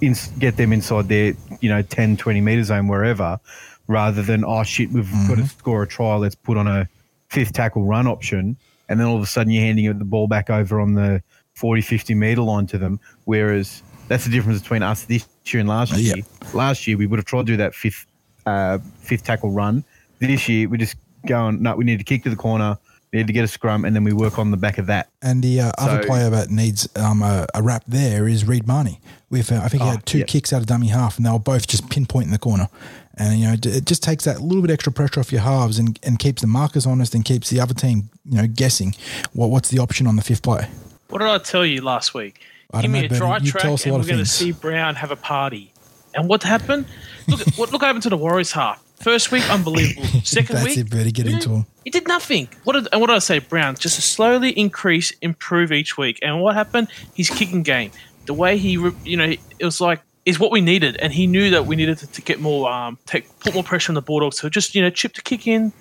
[0.00, 3.40] in, get them inside their you know 10, 20 meter zone wherever,
[3.86, 6.88] rather than oh shit we've got to score a try, let's put on a
[7.28, 8.56] fifth tackle run option,
[8.88, 11.22] and then all of a sudden you're handing the ball back over on the
[11.54, 15.68] 40, 50 meter line to them, whereas that's the difference between us this year and
[15.68, 16.14] last Yeah.
[16.16, 16.24] year.
[16.52, 18.06] Last year we would have tried to do that fifth
[18.46, 19.84] uh, fifth tackle run.
[20.18, 22.76] This year we're just going no, we need to kick to the corner,
[23.14, 25.08] we need to get a scrum, and then we work on the back of that.
[25.22, 28.66] And the uh, other So- player that needs um, a, a wrap there is Reed
[28.66, 29.00] Mahoney.
[29.30, 30.24] With uh, I think he Oh, had two yeah.
[30.24, 32.68] kicks out of dummy half, and they were both just pinpoint in the corner.
[33.16, 35.96] And you know, it just takes that little bit extra pressure off your halves and,
[36.02, 38.96] and keeps the markers honest and keeps the other team, you know, guessing
[39.32, 40.68] what what's the option on the fifth play.
[41.10, 42.40] What did I tell you last week?
[42.72, 43.18] I Give don't me know, a Bernie.
[43.20, 45.16] dry You track, tell us a and lot we're going to see Brown have a
[45.16, 45.72] party.
[46.14, 46.86] And what happened?
[47.28, 48.83] Look, at, what, look what happened to the Warriors half.
[48.96, 50.06] First week, unbelievable.
[50.24, 51.12] Second That's week, it, Bertie.
[51.12, 51.66] Get into him.
[51.84, 52.48] He did nothing.
[52.64, 53.74] What did, and what did I say, Brown?
[53.74, 56.18] Just to slowly increase, improve each week.
[56.22, 56.88] And what happened?
[57.14, 57.90] His kicking game,
[58.26, 58.72] the way he,
[59.04, 61.98] you know, it was like is what we needed, and he knew that we needed
[61.98, 64.38] to, to get more, um, take put more pressure on the Bulldogs.
[64.38, 65.72] So just you know, chip the kick in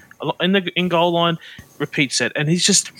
[0.41, 1.37] in the in goal line,
[1.79, 2.91] repeat set, and he's just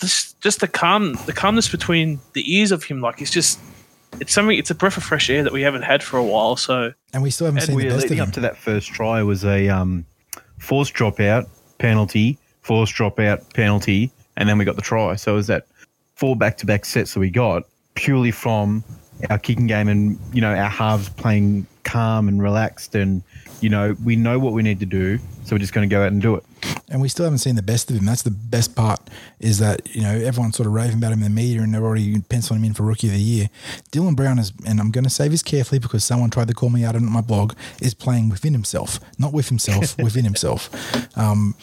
[0.00, 3.00] this just the calm, the calmness between the ears of him.
[3.00, 3.58] Like it's just.
[4.18, 4.58] It's something.
[4.58, 6.56] It's a breath of fresh air that we haven't had for a while.
[6.56, 8.28] So And we still haven't And seen the best of leading him.
[8.28, 10.04] up to that first try was a um,
[10.58, 15.14] forced dropout penalty, forced dropout penalty, and then we got the try.
[15.16, 15.66] So it was that
[16.16, 18.84] four back to back sets that we got purely from
[19.28, 23.22] our kicking game and you know our halves playing calm and relaxed and
[23.60, 26.02] you know we know what we need to do, so we're just going to go
[26.02, 26.44] out and do it.
[26.88, 28.06] and we still haven't seen the best of him.
[28.06, 29.00] That's the best part
[29.38, 31.84] is that you know everyone's sort of raving about him in the media, and they're
[31.84, 33.48] already penciling him in for rookie of the year.
[33.92, 36.70] Dylan Brown is, and I'm going to say this carefully because someone tried to call
[36.70, 40.70] me out on my blog, is playing within himself, not with himself, within himself.
[41.16, 41.54] Um,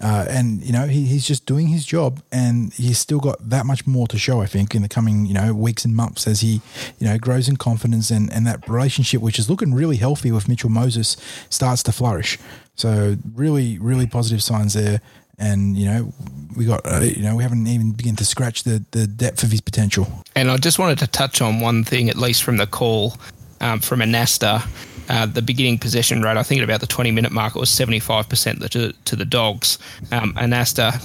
[0.00, 3.66] uh, and you know he, he's just doing his job, and he's still got that
[3.66, 4.40] much more to show.
[4.40, 6.60] I think in the coming you know weeks and months as he
[6.98, 10.48] you know grows in confidence and and that relationship, which is looking really healthy with
[10.48, 11.16] Mitchell Moses,
[11.50, 12.38] starts to flourish.
[12.76, 15.00] So really, really positive signs there.
[15.38, 16.12] And you know
[16.56, 19.50] we got uh, you know we haven't even begun to scratch the the depth of
[19.50, 20.06] his potential.
[20.34, 23.16] And I just wanted to touch on one thing, at least from the call
[23.60, 24.66] um, from Anasta.
[25.10, 27.68] Uh, the beginning possession rate, I think at about the 20 minute mark, it was
[27.68, 29.76] 75% to, to the dogs.
[30.12, 31.04] Um, Anasta,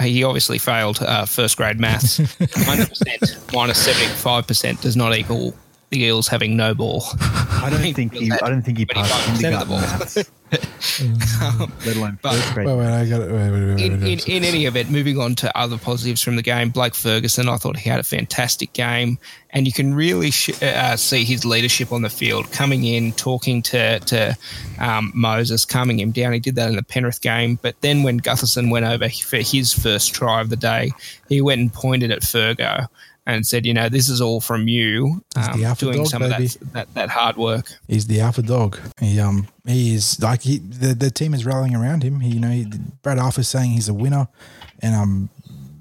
[0.00, 2.18] he obviously failed uh, first grade maths.
[2.20, 5.54] 100% minus 75% does not equal
[5.90, 7.04] the Eels having no ball.
[7.64, 8.30] I don't think he.
[8.30, 10.24] I don't think he passed got kindergarten the ball.
[11.86, 12.66] let alone But- first grade.
[12.66, 13.32] Wait, wait, I got it.
[13.32, 16.42] Wait, wait, wait, in, in, in any event, moving on to other positives from the
[16.42, 19.18] game, Blake Ferguson, I thought he had a fantastic game,
[19.50, 23.62] and you can really sh- uh, see his leadership on the field, coming in, talking
[23.62, 24.36] to to
[24.78, 26.32] um, Moses, calming him down.
[26.32, 29.72] He did that in the Penrith game, but then when Gutherson went over for his
[29.72, 30.92] first try of the day,
[31.28, 32.86] he went and pointed at Fergo
[33.26, 36.22] and said, "You know, this is all from you um, the alpha doing dog, some
[36.22, 36.46] baby.
[36.46, 38.78] of that, that that hard work." He's the alpha dog.
[39.00, 42.20] He um he is like he the, the team is rallying around him.
[42.20, 42.66] He you know he,
[43.02, 44.28] Brad Arthur's saying he's a winner,
[44.80, 45.28] and um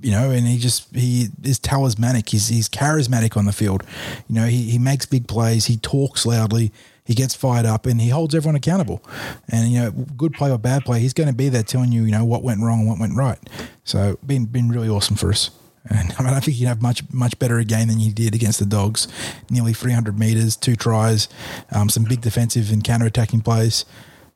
[0.02, 2.30] you know and he just he is talismanic.
[2.30, 3.84] He's he's charismatic on the field.
[4.28, 5.66] You know he he makes big plays.
[5.66, 6.72] He talks loudly.
[7.06, 9.04] He gets fired up and he holds everyone accountable.
[9.50, 12.04] And you know, good play or bad play, he's going to be there telling you,
[12.04, 13.38] you know, what went wrong and what went right.
[13.84, 15.52] So been been really awesome for us.
[15.90, 18.34] And I mean, I think you have much much better a game than you did
[18.34, 19.08] against the Dogs.
[19.50, 21.28] Nearly 300 meters, two tries,
[21.72, 23.86] um, some big defensive and counter attacking plays.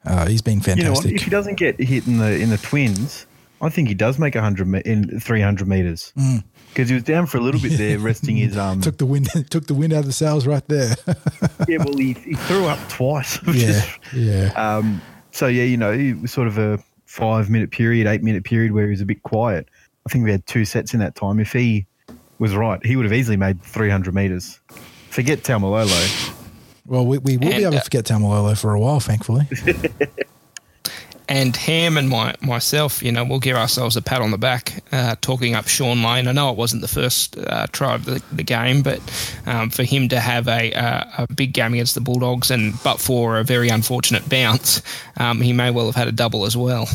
[0.06, 1.04] Uh, he's been You know what?
[1.04, 1.16] fantastic.
[1.16, 3.26] If he doesn't get hit in the in the twins,
[3.62, 6.12] I think he does make hundred me- in three hundred meters
[6.70, 8.80] because he was down for a little bit there, resting his um.
[8.80, 8.84] Mm.
[8.84, 10.96] took the wind took the wind out of the sails right there.
[11.68, 13.40] yeah, well, he, he threw up twice.
[13.48, 14.52] yeah, is- yeah.
[14.78, 18.44] Um, so yeah, you know, it was sort of a five minute period, eight minute
[18.44, 19.68] period where he was a bit quiet.
[20.08, 21.38] I think we had two sets in that time.
[21.38, 21.86] If he
[22.40, 24.58] was right, he would have easily made 300 meters.
[25.10, 26.34] Forget Taumalolo.
[26.86, 29.46] Well, we, we will be And, able to uh, forget Taumalolo for a while, thankfully.
[31.28, 34.82] and Ham and my, myself, you know, we'll give ourselves a pat on the back,
[34.94, 36.30] uh, talking up Shaun Lane.
[36.30, 39.02] I know it wasn't the first uh, try of the, the game, but
[39.46, 43.02] um, for him to have a, uh, a big game against the Bulldogs, and but
[43.02, 44.82] for a very unfortunate bounce,
[45.18, 46.88] um, he may well have had a double as well.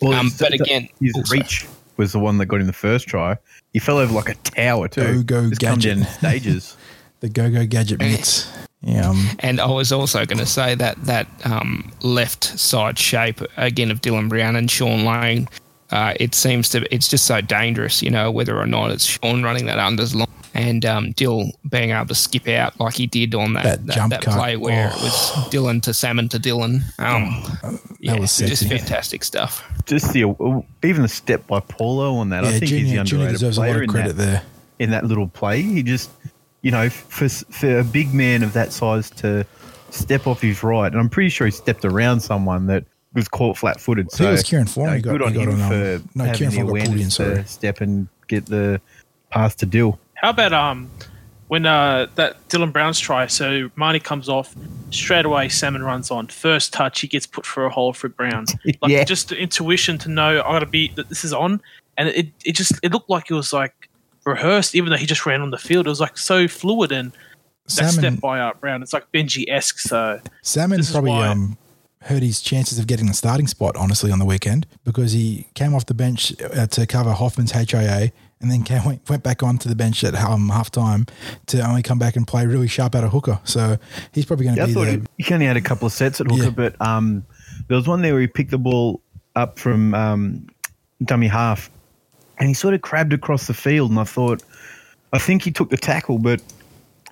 [0.00, 1.66] Well, Um, but again, his also- reach
[1.98, 3.36] was the one that got him the first try.
[3.72, 5.22] He fell over like a tower too.
[5.24, 5.98] Go, go, gadget.
[5.98, 6.76] in stages.
[7.20, 8.48] The go go gadget minutes.
[8.80, 13.40] Yeah, um, And I was also going to say that that um, left side shape
[13.56, 15.48] again of Dylan Brown and Shaun Lane.
[15.90, 19.42] Uh, it seems to it's just so dangerous, you know, whether or not it's Shaun
[19.42, 23.34] running that unders long and um, Dill being able to skip out like he did
[23.34, 24.96] on that That that, jump that play where Oh.
[24.96, 25.12] it was
[25.52, 26.82] Dylan to Salmon to Dylan.
[26.98, 29.64] Um, yeah, was just fantastic stuff.
[29.86, 30.24] Just the
[30.82, 32.44] even the step by Paulo on that.
[32.44, 34.16] I yeah, think he's the Junior, Junior underrated deserves a lot player of in that,
[34.16, 34.42] there.
[34.78, 35.62] in that little play.
[35.62, 36.10] He just,
[36.62, 39.46] you know, for for a big man of that size to
[39.90, 43.56] step off his right, and I'm pretty sure he stepped around someone that was caught
[43.56, 44.12] flat-footed.
[44.12, 45.68] So it was Kieran Foran you know, who got- good on he got him on,
[45.68, 47.34] for no, having Kieran the Foran got pulled in, awareness sorry.
[47.36, 48.80] to step and get the
[49.30, 49.98] pass to Dill.
[50.14, 50.90] How about um
[51.48, 53.26] when uh that Dylan Brown's try?
[53.26, 54.54] So Mahoney comes off
[54.90, 55.48] straight away.
[55.48, 57.00] Salmon runs on first touch.
[57.00, 58.44] He gets put for a hole for Brown.
[58.82, 59.04] Like Yeah.
[59.04, 61.60] just the intuition to know I got to be that this is on,
[61.96, 63.88] and it it just it looked like it was like
[64.26, 64.74] rehearsed.
[64.74, 67.70] Even though he just ran on the field, it was like so fluid and that
[67.70, 68.82] Salmon, step by uh, Brown.
[68.82, 69.78] It's like Benji esque.
[69.78, 71.56] So Salmon This is probably um,
[72.02, 75.74] hurt his chances of getting the starting spot, honestly, on the weekend because he came
[75.74, 79.68] off the bench uh, to cover Hoffman's HIA and then came, went, went back onto
[79.68, 81.06] the bench at um, half time
[81.46, 83.40] to only come back and play really sharp out of hooker.
[83.44, 83.78] So
[84.12, 85.06] he's probably going to Yeah, be thought the.
[85.18, 86.50] he, he only had a couple of sets at hooker, Yeah.
[86.50, 87.24] but um,
[87.66, 89.00] there was one there where he picked the ball
[89.34, 90.46] up from um,
[91.04, 91.68] dummy half,
[92.38, 93.90] and he sort of crabbed across the field.
[93.90, 94.42] And I thought,
[95.12, 96.40] I think he took the tackle, but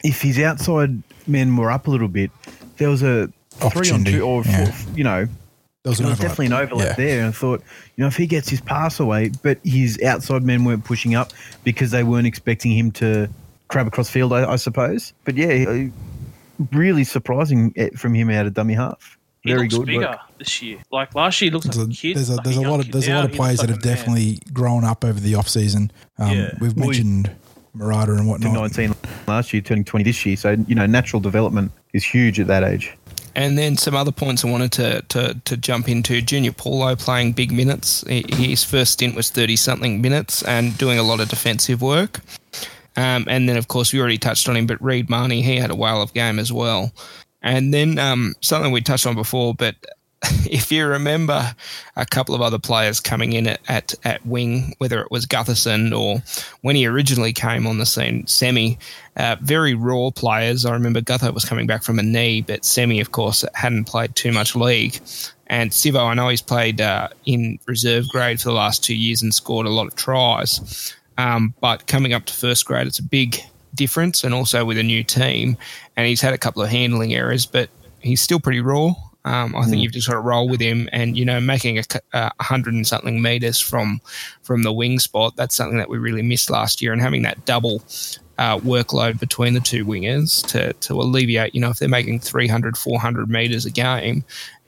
[0.04, 2.30] if his outside men were up a little bit,
[2.76, 3.32] there was a
[3.70, 4.70] three on two, or yeah.
[4.70, 5.26] four, you know,
[5.82, 7.04] there was there was definitely an overlap Yeah.
[7.04, 7.18] there.
[7.20, 7.62] And I thought,
[7.96, 11.32] you know, if he gets his pass away, but his outside men weren't pushing up
[11.64, 13.28] because they weren't expecting him to
[13.68, 15.12] crab across field, I, I suppose.
[15.24, 15.86] But yeah,
[16.72, 19.16] really surprising eh, from him out of dummy half.
[19.42, 19.86] he Very looks good.
[19.86, 20.18] bigger work.
[20.38, 20.78] this year.
[20.90, 22.16] Like last year, he looks There's like a, a kid.
[22.16, 22.92] there's a, like there's a lot of kid.
[22.94, 25.90] there's a lot of players looks that have definitely grown up over the off season.
[26.18, 26.54] Um, Yeah.
[26.60, 27.30] We've Well, he- mentioned
[27.76, 28.54] Marata and To whatnot.
[28.76, 28.94] 19
[29.28, 30.36] last year, turning 20 this year.
[30.36, 32.96] So, you know, natural development is huge at that age.
[33.36, 36.22] And then some other points I wanted to, to, to jump into.
[36.22, 38.02] Junior Paulo playing big minutes.
[38.08, 42.20] His first stint was 30 something minutes and doing a lot of defensive work.
[42.96, 45.70] Um, and then, of course, we already touched on him, but Reed Mahoney, he had
[45.70, 46.92] a whale of game as well.
[47.42, 49.76] And then um, something we touched on before, but
[50.50, 51.54] if you remember
[51.96, 55.96] a couple of other players coming in at, at, at wing, whether it was Gutherson
[55.96, 56.22] or
[56.62, 58.78] when he originally came on the scene, Semi,
[59.16, 60.64] uh, very raw players.
[60.64, 64.14] I remember Gutho was coming back from a knee, but Semi, of course, hadn't played
[64.14, 65.00] too much league.
[65.48, 69.22] And Sivo, I know he's played uh, in reserve grade for the last two years
[69.22, 70.94] and scored a lot of tries.
[71.18, 73.36] Um, but coming up to first grade, it's a big
[73.74, 75.56] difference, and also with a new team.
[75.96, 78.94] And he's had a couple of handling errors, but he's still pretty raw.
[79.26, 81.82] Um, I think you've just got to roll with him, and you know, making a,
[81.82, 84.00] c- a hundred and something meters from
[84.42, 85.34] from the wing spot.
[85.36, 87.82] That's something that we really missed last year, and having that double
[88.38, 92.76] uh, workload between the two wingers to, to alleviate, you know, if they're making 300,
[92.76, 94.24] 400 metres a game,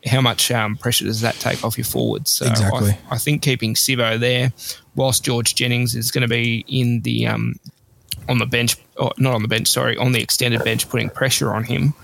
[0.07, 2.31] how much um, pressure does that take off your forwards?
[2.31, 2.92] So Exactly.
[3.11, 4.53] I, I think keeping Sivo there,
[4.94, 7.57] whilst George Jennings is going to be in the um,
[8.29, 11.53] on the bench, or not on the bench, sorry, on the extended bench, putting pressure
[11.55, 11.94] on him.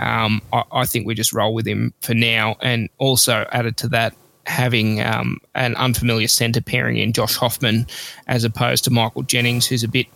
[0.00, 3.88] Um, I, I think we just roll with him for now, and also added to
[3.88, 4.14] that,
[4.46, 7.86] having um, an unfamiliar centre pairing in Josh Hoffman
[8.26, 10.06] as opposed to Michael Jennings, who's a bit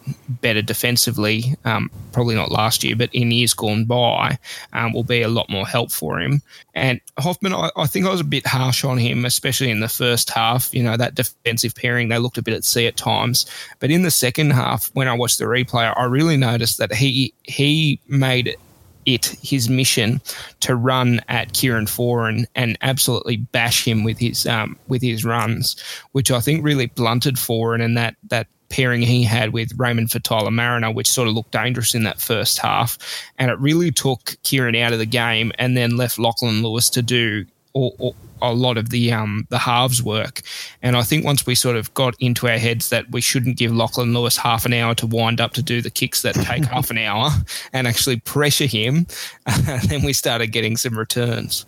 [0.41, 4.39] better defensively, um, probably not last year, but in years gone by,
[4.73, 6.43] um, will be a lot more help for him.
[6.75, 9.89] And Hoffman, I, I think I was a bit harsh on him, especially in the
[9.89, 10.75] first half.
[10.75, 13.47] You know, that defensive pairing, they looked a bit at sea at times.
[13.79, 17.35] But in the second half, when I watched the replay, I really noticed that he
[17.45, 18.57] he made
[19.07, 20.21] it his mission
[20.61, 25.77] to run at Kieran Foran and absolutely bash him with his um, with his runs,
[26.13, 30.91] which I think really blunted Foran and that that pairing he had with Raymond Faitala-Mariner,
[30.91, 32.99] which sort of looked dangerous in that first half,
[33.39, 37.03] and it really took Kieran out of the game and then left Lachlan Lewis to
[37.03, 40.41] do all, all, a lot of the um, the halves work.
[40.83, 43.73] And I think once we sort of got into our heads that we shouldn't give
[43.73, 46.91] Lachlan Lewis half an hour to wind up to do the kicks that take half
[46.91, 47.31] an hour
[47.73, 49.07] and actually pressure him,
[49.89, 51.67] then we started getting some returns.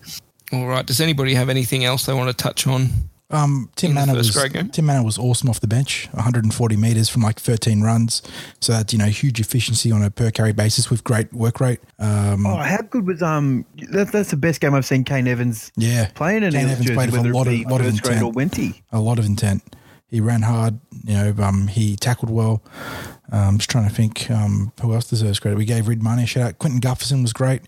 [0.53, 0.87] All right.
[0.87, 2.88] Does anybody have anything else they want to touch on?
[3.31, 4.33] Um, Tim In Manor was?
[4.73, 8.23] Tim Mannah was awesome off the bench, 140 meters from like 13 runs.
[8.61, 11.81] So that's you know huge efficiency on a per carry basis with great work rate.
[11.99, 13.65] Um, Oh, how good was um?
[13.91, 16.87] That's that's the best game I've seen Kane Evans yeah, playing in Kane Eels Evans
[16.87, 18.53] jersey, played with a lot of- be lot of first grade or intent.
[18.53, 18.83] Wenty.
[18.93, 19.62] a lot of intent.
[20.09, 20.79] He ran hard.
[21.05, 22.62] You know, um, he tackled well.
[23.33, 25.57] Um, just trying to think um, who else deserves credit.
[25.57, 26.59] We gave Reed Mahoney a shout out.
[26.61, 27.62] Clinton Gutherson was great.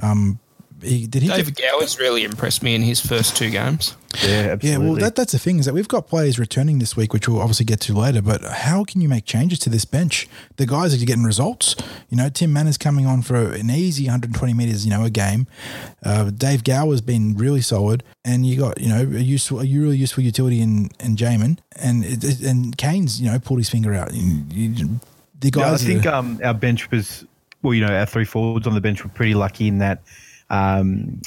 [0.00, 0.38] Um,
[0.82, 1.28] he, did he?
[1.28, 3.94] get- Gower's really impressed me in his first two games.
[4.24, 7.12] Yeah, Yeah, well, that, that's the thing is that we've got players returning this week,
[7.12, 8.20] which we'll obviously get to later.
[8.20, 10.26] But how can you make changes to this bench?
[10.56, 11.76] The guys are getting results.
[12.08, 15.46] You know, Tim Mannah's coming on for an easy 120 meters, you know, a game.
[16.04, 19.96] Uh, Dave Gower's been really solid, and you got you know a useful, a really
[19.96, 23.94] useful utility in in Jaeman, and it, it- and Kane's you know pulled his finger
[23.94, 24.12] out.
[24.12, 25.00] You- you-
[25.38, 27.24] the Yeah, I think are, um, our bench was
[27.62, 30.00] well, you know, our three forwards on the bench were pretty lucky in that
[30.50, 31.20] um,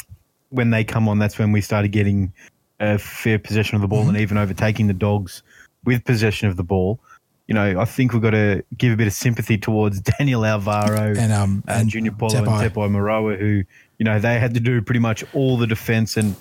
[0.49, 2.31] when they come on, that's when we started getting
[2.79, 4.09] a fair possession of the ball Mm-hmm.
[4.09, 5.41] and even overtaking the dogs
[5.83, 6.99] with possession of the ball.
[7.47, 11.13] You know, I think we've got to give a bit of sympathy towards Daniel Alvaro
[11.17, 12.89] and um and Junior Paulo and Tepai.
[12.89, 13.63] Moeroa, who
[13.97, 16.35] you know they had to do pretty much all the defense and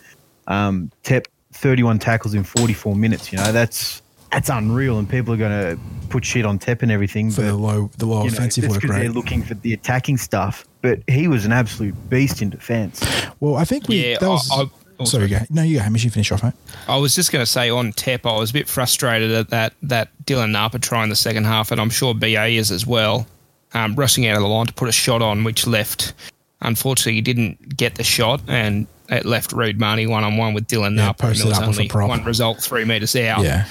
[0.47, 3.33] um, Tep 31 tackles in 44 minutes.
[3.33, 6.91] You know that's that's unreal, and people are going to put shit on Tep and
[6.93, 7.31] everything.
[7.31, 9.01] for but, the low the low know, offensive that's work rate.
[9.01, 13.01] They're looking for the attacking stuff, but he was an absolute beast in defence.
[13.41, 14.51] Well, I think we Yeah, that was.
[14.51, 15.39] I- I- oh, sorry, go.
[15.51, 16.05] No, you go, Hamish.
[16.05, 16.53] You finish off, mate.
[16.87, 19.73] I was just going to say on Tep, I was a bit frustrated at that
[19.83, 23.27] that Dylan Napa try in the second half, and I'm sure BA is as well.
[23.75, 26.13] Um, rushing out of the line to put a shot on, which left.
[26.61, 30.67] Unfortunately, he didn't get the shot, and it left Reed Mahoney one on one with
[30.69, 33.17] Dylan Yeah, Napa, and posted there was up with a only one result, three meters
[33.17, 33.43] out.
[33.43, 33.67] Yeah.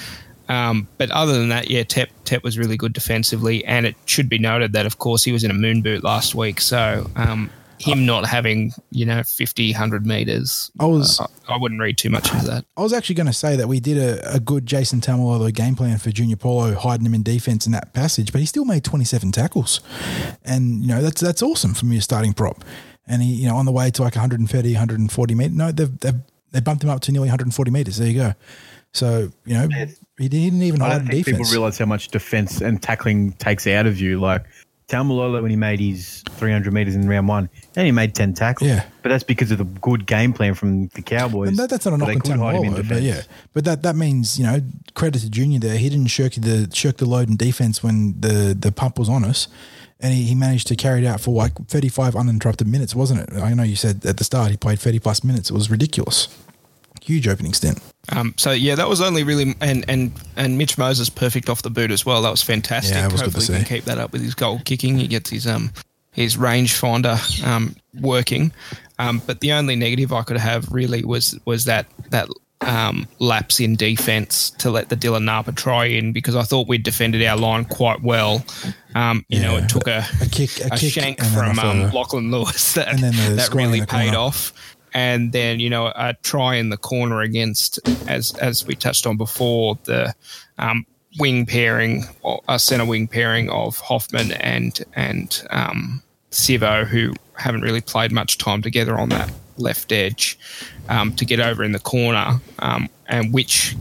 [0.52, 4.28] Um, but other than that, yeah, Tep Tep was really good defensively, and it should
[4.28, 7.48] be noted that of course he was in a moon boot last week, so um,
[7.78, 11.96] him not having you know 50, 100 meters, I was- uh, I, I wouldn't read
[11.98, 12.64] too much into that.
[12.76, 15.74] I was actually going to say that we did a, a good Jason Taumalolo game
[15.74, 18.84] plan for Junior Paulo, hiding him in defense in that passage, but he still made
[18.84, 19.80] 27 tackles.
[20.44, 22.64] And, you know, that's that's awesome from your starting prop.
[23.06, 25.56] And he, you know, on the way to like 130, 140 meters.
[25.56, 26.20] No, they've, they've,
[26.52, 27.96] they bumped him up to nearly 140 meters.
[27.96, 28.32] There you go.
[28.94, 29.68] So, you know,
[30.22, 33.32] he didn't even I hide don't in think people realise how much defence and tackling
[33.32, 34.20] takes out of you.
[34.20, 34.44] Like
[34.92, 38.34] Taumalolo, when he made his 300 metres in round one, and he only made 10
[38.34, 38.68] tackles.
[38.68, 38.84] Yeah.
[39.02, 41.48] But that's because of the good game plan from the Cowboys.
[41.48, 43.22] And that, that's not a knock on could hide him in Taumalolo, but yeah.
[43.54, 44.60] But that, that means, you know,
[44.94, 45.78] credit to Junior there.
[45.78, 49.24] He didn't shirk the shirk the load in defense when the, the pump was on
[49.24, 49.48] us.
[49.98, 53.40] And he, he managed to carry it out for like 35 uninterrupted minutes, wasn't it?
[53.40, 55.48] I know you said at the start he played 30 plus minutes.
[55.48, 56.28] It was ridiculous.
[57.02, 57.80] Huge opening stint.
[58.10, 61.70] Um, so yeah, that was only really and and and Mitch Moses perfect off the
[61.70, 62.22] boot as well.
[62.22, 62.94] That was fantastic.
[62.94, 64.98] Yeah, it was good to Hopefully, he can keep that up with his goal kicking.
[64.98, 65.72] He gets his um
[66.12, 68.52] his range finder um working.
[69.00, 72.28] Um, but the only negative I could have really was was that that
[72.62, 76.82] um, lapse in defence to let the Dylan Napa try in because I thought we'd
[76.82, 78.44] defended our line quite well.
[78.94, 82.30] Um, you know, it took a a kick- a a, kick shank from um, Lachlan
[82.30, 84.18] Lewis that and then the that really paid corner.
[84.18, 84.52] off
[84.94, 87.78] and then you know a try in the corner against
[88.08, 90.14] as as we touched on before the
[90.58, 90.86] um,
[91.18, 97.62] wing pairing or a center wing pairing of Hoffman and and um, Sivo who haven't
[97.62, 100.38] really played much time together on that left edge
[100.88, 103.76] um, to get over in the corner um, and which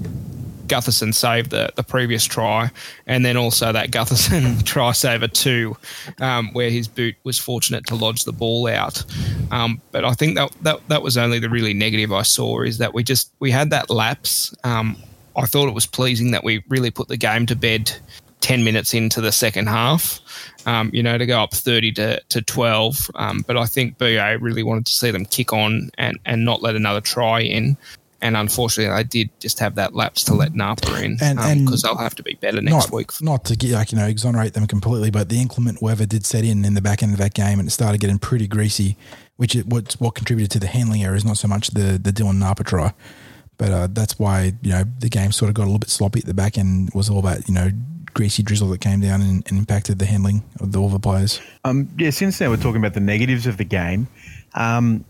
[0.71, 2.71] Gutherson saved the, the previous try,
[3.05, 5.75] and then also that Gutherson try saver two,
[6.21, 9.03] um, where his boot was fortunate to lodge the ball out.
[9.51, 12.77] Um, but I think that, that that was only the really negative I saw is
[12.77, 14.55] that we just we had that lapse.
[14.63, 14.95] Um,
[15.35, 17.91] I thought it was pleasing that we really put the game to bed
[18.39, 20.19] 10 minutes into the second half,
[20.65, 23.11] um, you know, to go up 30 to, to 12.
[23.15, 26.61] Um, but I think BA really wanted to see them kick on and, and not
[26.61, 27.77] let another try in.
[28.21, 31.97] And unfortunately, they did just have that lapse to let Napa in because and they'll
[31.97, 33.21] have to be better next not, week.
[33.21, 36.43] Not to get like you know exonerate them completely, but the inclement weather did set
[36.43, 38.95] in in the back end of that game, and it started getting pretty greasy,
[39.37, 42.37] which is what's what contributed to the handling errors, not so much the the Dylan
[42.37, 42.93] Napa try.
[43.57, 46.19] But uh, that's why you know the game sort of got a little bit sloppy
[46.19, 46.89] at the back end.
[46.89, 47.71] It was all about you know
[48.13, 51.39] greasy drizzle that came down and, and impacted the handling of the, all the players.
[51.63, 54.07] Um, yeah, since then we're talking about the negatives of the game,
[54.53, 55.05] um,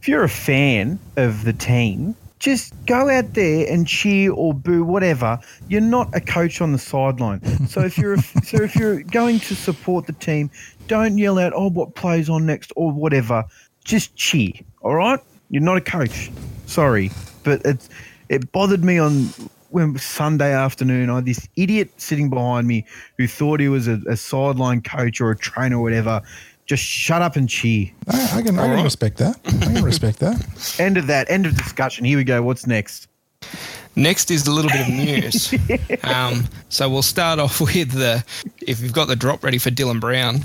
[0.00, 4.84] if you're a fan of the team, just go out there and cheer or boo,
[4.84, 5.38] whatever.
[5.68, 9.40] You're not a coach on the sideline, so if you're a, so if you're going
[9.40, 10.50] to support the team,
[10.86, 13.44] don't yell out, "Oh, what plays on next?" or whatever.
[13.84, 14.52] Just cheer.
[14.82, 15.20] All right,
[15.50, 16.30] you're not a coach.
[16.66, 17.10] Sorry,
[17.44, 17.88] but it's
[18.28, 19.28] it bothered me on
[19.70, 21.10] when Sunday afternoon.
[21.10, 22.86] I had this idiot sitting behind me
[23.18, 26.22] who thought he was a, a sideline coach or a trainer or whatever.
[26.66, 27.90] Just shut up and cheer.
[28.08, 29.38] I, I can I can respect that.
[29.46, 30.76] I can respect that.
[30.80, 31.30] End of that.
[31.30, 32.04] End of discussion.
[32.04, 32.42] Here we go.
[32.42, 33.08] What's next?
[33.94, 35.54] Next is a little bit of news.
[36.04, 38.24] um, so we'll start off with the
[38.60, 40.40] if you've got the drop ready for Dylan Brown.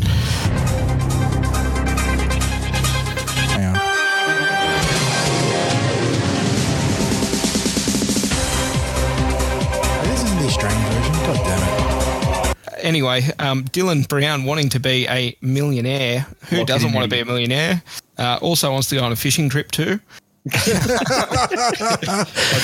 [12.91, 16.27] Anyway, um, Dylan Brown wanting to be a millionaire.
[16.49, 17.15] Who What doesn't want to be?
[17.15, 17.81] be a millionaire?
[18.17, 20.01] Uh, also wants to go on a fishing trip too.
[20.53, 20.57] I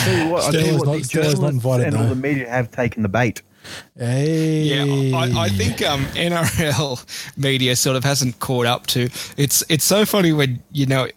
[0.04, 0.44] tell you what.
[0.44, 0.86] I tell you what.
[0.88, 3.42] not- These Stella's not journalists invited, and all the media have taken the bait.
[3.98, 4.64] Hey.
[4.64, 7.04] Yeah, I, I think um, NRL
[7.38, 9.10] media sort of hasn't caught up to.
[9.38, 11.08] It's it's so funny when you know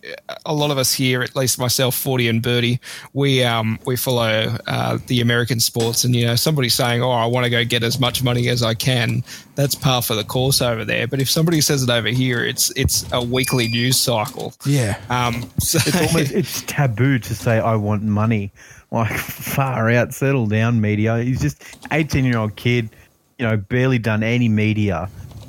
[0.47, 2.81] a lot of us here, at least myself, Forty and Birdie,
[3.13, 7.27] we um we follow uh, the American sports, and you know somebody saying, "Oh, I
[7.27, 9.23] want to go get as much money as I can."
[9.57, 11.07] That's par for the course over there.
[11.07, 14.55] But if somebody says it over here, it's it's a weekly news cycle.
[14.65, 14.99] Yeah.
[15.11, 18.53] Um, so It's almost it's taboo to say I want money.
[18.91, 21.19] Like far out, settle down, media.
[21.19, 21.63] He's just
[21.93, 22.91] eighteen year old kid,
[23.39, 25.09] you know, barely done any media,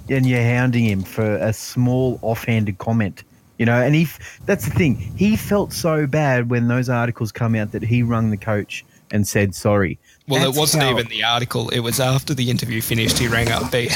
[0.10, 3.24] and you're hounding him for a small offhanded comment.
[3.58, 4.08] You know, and he
[4.46, 4.96] that's the thing.
[4.96, 9.28] He felt so bad when those articles come out that he rung the coach and
[9.28, 10.00] said sorry.
[10.28, 11.70] Well, That's it wasn't how- even the article.
[11.70, 13.18] It was after the interview finished.
[13.18, 13.88] He rang up BA,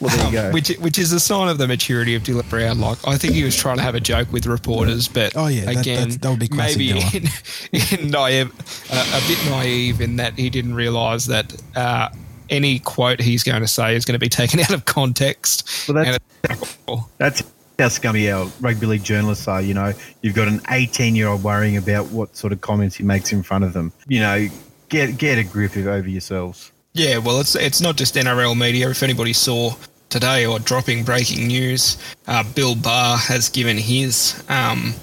[0.00, 0.50] Well, there you go.
[0.52, 2.80] which which is a sign of the maturity of Dylan Brown.
[2.80, 5.62] Like I think he was trying to have a joke with reporters, but Oh, yeah,
[5.70, 7.24] again, that's- that would be maybe in,
[8.00, 8.52] in naive,
[8.92, 11.54] uh, a bit naive in that he didn't realise that.
[11.74, 12.08] Uh,
[12.50, 15.86] any quote he's going to say is going to be taken out of context.
[15.86, 16.18] Well, that's-
[16.88, 17.42] And That's
[17.78, 19.60] how scummy our rugby league journalists are.
[19.60, 19.92] You know,
[20.22, 23.42] you've got an 18 year old worrying about what sort of comments he makes in
[23.42, 23.92] front of them.
[24.06, 24.48] You know,
[24.88, 26.72] get get a grip over yourselves.
[26.94, 28.90] Yeah, well, it's it's not just NRL media.
[28.90, 29.74] If anybody saw
[30.08, 34.94] today or dropping breaking news, uh, Bill Barr has given his um,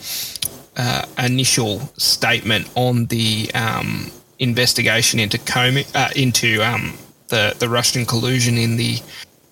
[0.77, 6.97] uh, initial statement on the um, investigation into Comey, uh, into um,
[7.29, 8.97] the the Russian collusion in the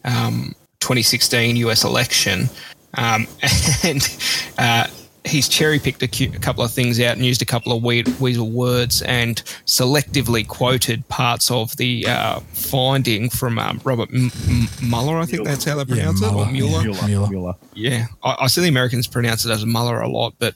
[0.03, 2.49] um, 2016 US election,
[2.95, 3.27] um,
[3.83, 4.17] and
[4.57, 4.87] uh,
[5.25, 7.81] he's cherry picked a, cu- a couple of things out and used a couple of
[7.83, 14.31] we- weasel words and selectively quoted parts of the uh, finding from um, Robert M-
[14.49, 15.17] M- Mueller.
[15.19, 16.97] I think that's how they pronounce it, or Mueller, Mueller.
[16.99, 17.07] yeah.
[17.07, 17.29] Mueller.
[17.29, 17.53] Mueller.
[17.73, 20.55] Yeah, I, I see the Americans pronounce it as Muller a lot, but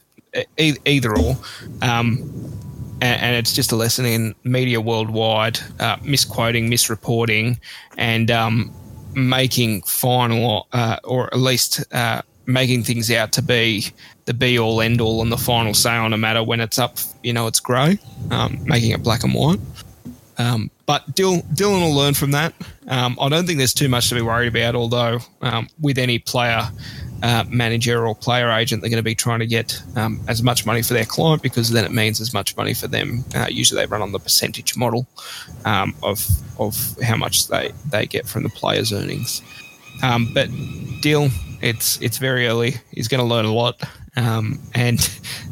[0.57, 1.37] e- either or.
[1.81, 2.17] Um,
[2.99, 7.59] and, and it's just a lesson in media worldwide, uh, misquoting, misreporting,
[7.97, 8.73] and um,
[9.13, 13.85] making final, uh, or at least uh, making things out to be
[14.27, 16.97] the be all end all and the final say on a matter when it's up,
[17.23, 17.97] you know, it's grey,
[18.29, 19.59] um, making it black and white.
[20.37, 22.53] Um, but Dylan, Dylan will learn from that.
[22.89, 26.19] Um, I don't think there's too much to be worried about, although um, with any
[26.19, 26.61] player,
[27.23, 30.65] uh, manager, or player agent, they're going to be trying to get um, as much
[30.65, 33.23] money for their client because then it means as much money for them.
[33.33, 35.07] Uh, usually they run on the percentage model
[35.63, 36.27] um, of,
[36.59, 39.41] of how much they, they get from the players' earnings.
[40.01, 40.49] But
[41.01, 41.29] Dill,
[41.61, 42.75] it's it's very early.
[42.91, 43.81] He's going to learn a lot.
[44.17, 44.99] Um, and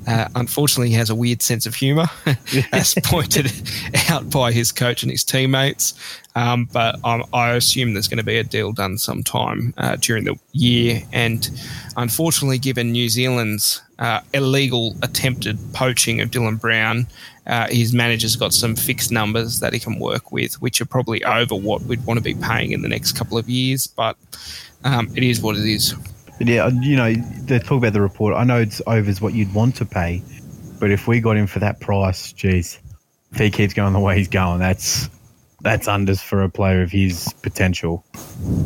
[0.07, 2.07] uh, unfortunately, he has a weird sense of humour,
[2.71, 3.51] as pointed
[4.09, 5.93] out by his coach and his teammates.
[6.35, 10.25] Um, but um, I assume there's going to be a deal done sometime uh, during
[10.25, 11.03] the year.
[11.13, 11.47] And
[11.95, 17.07] unfortunately, given New Zealand's uh, illegal attempted poaching of Dylan Brown,
[17.45, 21.23] uh, his manager's got some fixed numbers that he can work with, which are probably
[21.23, 23.85] over what we'd want to be paying in the next couple of years.
[23.85, 24.17] But
[24.83, 25.93] um, it is what it is.
[26.37, 28.35] But yeah, you know, they talk about the report.
[28.35, 30.21] I know it's overs what you'd want to pay,
[30.79, 32.79] but if we got him for that price, geez,
[33.31, 35.09] if he keeps going the way he's going, that's
[35.61, 38.05] that's unders for a player of his potential,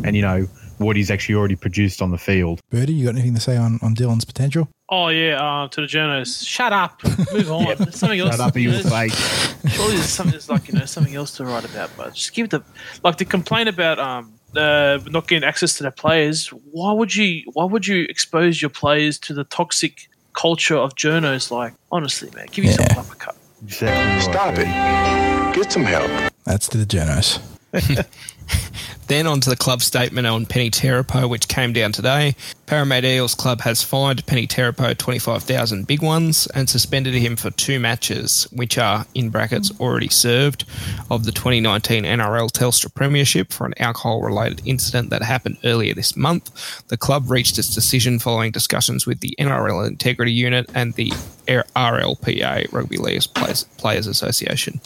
[0.04, 0.48] and you know
[0.80, 2.62] what he's actually already produced on the field.
[2.70, 4.70] Birdie, you got anything to say on, on Dylan's potential?
[4.90, 7.66] Oh yeah, uh, to the journalists, shut up, move on.
[7.78, 8.32] There's something else.
[8.32, 9.72] Shut up, you there's- fake.
[9.72, 12.50] Surely there's something there's like you know something else to write about, but just give
[12.50, 12.64] the
[13.04, 16.48] like the complaint about um uh, not getting access to their players.
[16.72, 21.52] Why would you Why would you expose your players to the toxic culture of journos?
[21.52, 22.94] Like honestly, man, give yourself Yeah.
[22.94, 23.36] an uppercut.
[23.64, 24.70] Exactly Stop Birdie.
[24.70, 25.56] it.
[25.56, 26.10] Get some help.
[26.46, 27.40] That's to the journos.
[29.08, 32.36] Then on to the club statement on Peni Terepo, which came down today.
[32.70, 37.80] Parramatta Eels Club has fined Peni Terepo 25,000 big ones and suspended him for two
[37.80, 40.66] matches, which are, in brackets, already served,
[41.10, 46.16] of the 2019 NRL Telstra Premiership for an alcohol related incident that happened earlier this
[46.16, 46.88] month.
[46.90, 51.12] The club reached its decision following discussions with the NRL Integrity Unit and the
[51.48, 54.80] RLPA, Rugby League Players, Players Association.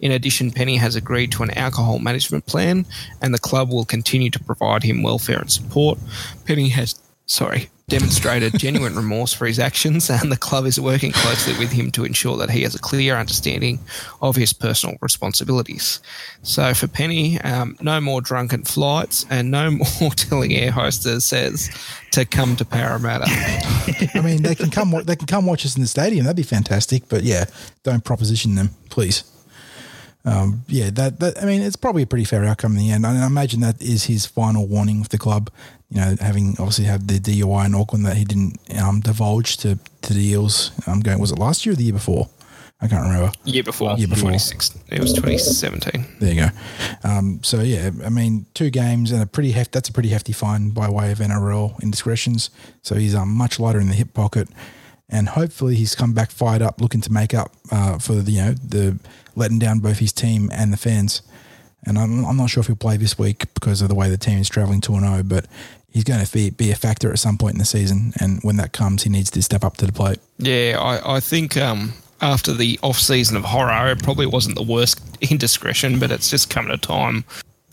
[0.00, 2.84] In addition, Penny has agreed to an alcohol management plan,
[3.22, 6.00] and the club will continue to provide him welfare and support.
[6.44, 11.56] Penny has, sorry, demonstrated genuine remorse for his actions, and the club is working closely
[11.58, 13.78] with him to ensure that he has a clear understanding
[14.20, 16.00] of his personal responsibilities.
[16.42, 19.70] So, for Penny, um, no more drunken flights and no
[20.00, 21.70] more telling air hostesses
[22.12, 23.26] to come to Parramatta.
[24.14, 24.94] I mean, they can come.
[25.04, 26.24] They can come watch us in the stadium.
[26.24, 27.08] That'd be fantastic.
[27.08, 27.44] But yeah,
[27.84, 29.24] don't proposition them, please.
[30.24, 31.42] Um, yeah, that, that.
[31.42, 33.06] I mean, it's probably a pretty fair outcome in the end.
[33.06, 35.50] I, I imagine that is his final warning with the club.
[35.90, 39.78] You know, having obviously had the DUI in Auckland that he didn't um, divulge to
[40.02, 40.72] to the Eels.
[40.86, 41.18] I'm going.
[41.18, 42.28] Was it last year or the year before?
[42.80, 43.32] I can't remember.
[43.44, 44.30] Year before, Year before.
[44.30, 46.06] 26 it was 2017.
[46.20, 46.48] There you go.
[47.02, 49.72] Um, so yeah, I mean, two games and a pretty heft.
[49.72, 52.50] That's a pretty hefty fine by way of NRL indiscretions.
[52.82, 54.48] So he's um, much lighter in the hip pocket,
[55.08, 58.42] and hopefully he's come back fired up, looking to make up uh, for the you
[58.42, 59.00] know the
[59.34, 61.22] letting down both his team and the fans.
[61.84, 64.18] And I'm, I'm not sure if he'll play this week because of the way the
[64.18, 65.46] team is to and zero, but
[65.90, 68.12] he's going to be, be a factor at some point in the season.
[68.20, 70.18] And when that comes, he needs to step up to the plate.
[70.38, 74.62] Yeah, I, I think um, after the off season of horror, it probably wasn't the
[74.62, 77.24] worst indiscretion, but it's just come at a time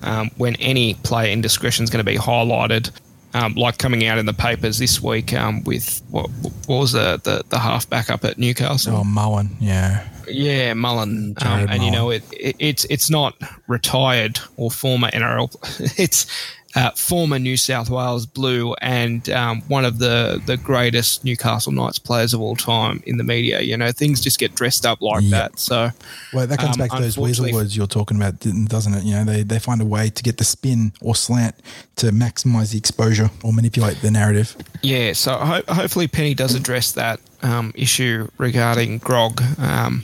[0.02, 2.92] um, when any player indiscretion is going to be highlighted.
[3.34, 6.30] Um, like coming out in the papers this week um, with what,
[6.68, 8.96] what was the, the the halfback up at Newcastle?
[8.96, 10.08] Oh, Mullen, yeah.
[10.26, 12.56] Yeah, Mullen, um, Jarrod and you know it, it.
[12.60, 13.36] It's it's not
[13.68, 15.54] retired or former NRL.
[16.00, 16.28] It's
[16.76, 22.00] uh, former New South Wales Blue and um, one of the the greatest Newcastle Knights
[22.00, 23.62] players of all time in the media.
[23.62, 25.32] You know, things just get dressed up like Yep.
[25.32, 25.60] that.
[25.60, 25.90] So
[26.34, 29.04] Well, that comes Um, back to those weasel words you're talking about, doesn't it?
[29.06, 31.56] You know, they, they find a way to get the spin or slant
[31.98, 34.56] to maximize the exposure or manipulate the narrative.
[34.82, 40.04] Yeah, so ho- hopefully Penny does address that um, issue regarding grog, um,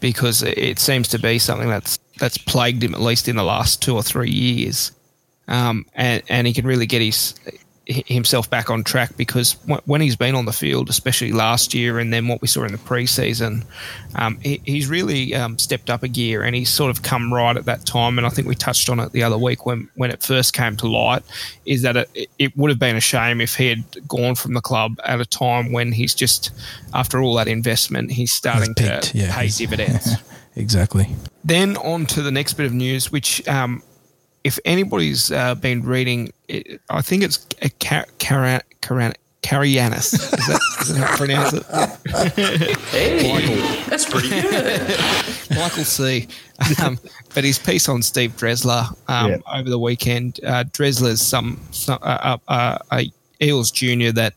[0.00, 3.42] because it- it seems to be something that's that's plagued him at least in the
[3.42, 4.92] last two or three years,
[5.48, 7.34] um, and and he can really get his
[7.86, 12.12] himself back on track because when he's been on the field, especially last year, and
[12.12, 13.62] then what we saw in the preseason,
[14.14, 17.56] um, he, he's really um, stepped up a gear, and he's sort of come right
[17.56, 18.16] at that time.
[18.18, 20.76] And I think we touched on it the other week when when it first came
[20.76, 21.22] to light,
[21.66, 24.62] is that it, it would have been a shame if he had gone from the
[24.62, 26.50] club at a time when he's just
[26.94, 30.16] after all that investment, he's starting He's to yeah, pay dividends.
[30.56, 31.08] Exactly.
[31.42, 33.82] Then on to the next bit of news, which um,
[34.44, 40.12] if anybody's uh, been reading, it, I think it's a car- Cara- Cara- Carayannis.
[40.14, 42.76] Is that, is that how you pronounce it?
[42.90, 44.98] Hey, that's pretty good.
[45.50, 46.28] Michael C.
[46.82, 46.98] Um,
[47.34, 49.36] but his piece on Steve Dresler um, Yeah.
[49.52, 53.10] over the weekend, uh, Dresler's some, some uh, uh, uh, a
[53.42, 54.32] Eels junior that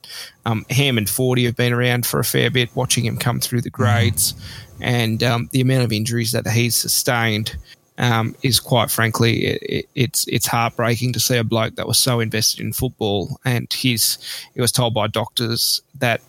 [0.46, 3.62] um, Ham and Forty have been around for a fair bit, watching him come through
[3.62, 4.34] the grades,
[4.82, 7.56] and um, the amount of injuries that he's sustained.
[8.00, 11.98] Um, is quite frankly, it, it, it's it's heartbreaking to see a bloke that was
[11.98, 14.20] so invested in football, and his
[14.54, 16.22] he was told by doctors that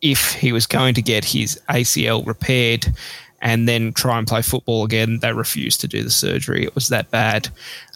[0.00, 2.86] if he was going to get his ACL repaired
[3.40, 6.64] and then try and play football again, they refused to do the surgery.
[6.64, 7.48] It was that bad.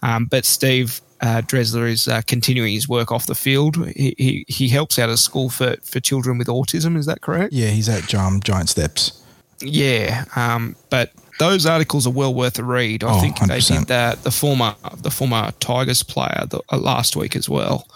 [0.03, 3.77] Um, but Steve uh, Dresler is uh, continuing his work off the field.
[3.89, 6.97] He, he, he helps out a school for, for children with autism.
[6.97, 7.53] Is that correct?
[7.53, 9.23] Yeah, he's at um, Giant Steps.
[9.61, 11.13] Yeah, um, but
[11.43, 13.03] those articles are well worth a read.
[13.05, 13.79] I Oh, think they 100%.
[13.81, 14.23] did that.
[14.23, 17.87] The former the former Tigers player the, uh, last week as well.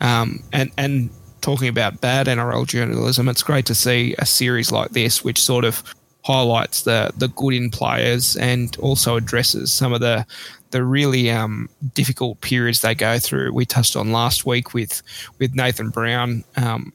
[0.00, 4.90] Um, and and talking about bad NRL journalism, it's great to see a series like
[4.90, 5.82] this, which sort of
[6.24, 10.24] highlights the the good in players and also addresses some of the
[10.70, 13.52] the really um, difficult periods they go through.
[13.52, 15.02] We touched on last week with
[15.38, 16.44] with Nathan Brown.
[16.56, 16.92] Um,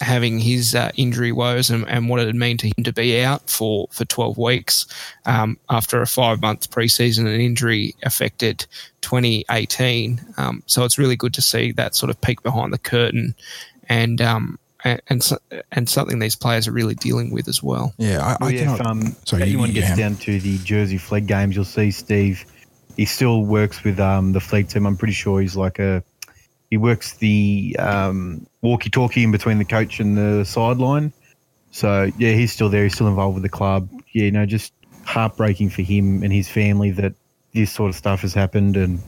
[0.00, 3.22] having his uh, injury woes and, and what it would mean to him to be
[3.22, 4.86] out for, for 12 weeks
[5.26, 8.66] um, after a five month preseason and injury affected
[9.02, 10.20] 2018.
[10.38, 13.34] Um, so it's really good to see that sort of peek behind the curtain
[13.88, 15.36] and um, and and, so,
[15.72, 17.92] and something these players are really dealing with as well.
[17.98, 19.98] Yeah, I, I Well, yeah, if um, sorry, you- anyone you gets ham.
[19.98, 22.44] down to the Jersey Flag games, you'll see Steve.
[22.96, 24.86] He still works with um, the flag team.
[24.86, 26.02] I'm pretty sure he's like a.
[26.70, 31.12] He works the um, walkie-talkie in between the coach and the sideline.
[31.72, 32.84] So yeah, he's still there.
[32.84, 33.88] He's still involved with the club.
[34.12, 34.72] Yeah, you know, just
[35.04, 37.14] heartbreaking for him and his family that
[37.52, 38.76] this sort of stuff has happened.
[38.76, 39.00] And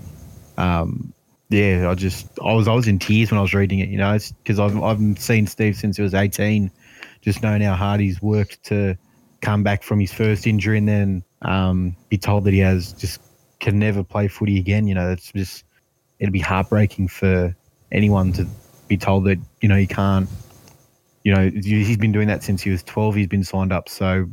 [0.57, 1.13] um,
[1.49, 3.89] yeah, I just I was I was in tears when I was reading it.
[3.89, 6.71] You know, because I've I've seen Steve since he was 18.
[7.21, 8.97] Just knowing how hard he's worked to
[9.41, 13.21] come back from his first injury and then um, be told that he has just
[13.61, 14.89] can never play footy again.
[14.89, 15.65] You know, it's just
[16.23, 17.55] it'd be heartbreaking for
[17.91, 18.47] anyone to
[18.87, 20.29] be told that you know he can't.
[21.25, 23.15] You know, he's been doing that since he was 12.
[23.15, 23.89] He's been signed up.
[23.89, 24.29] So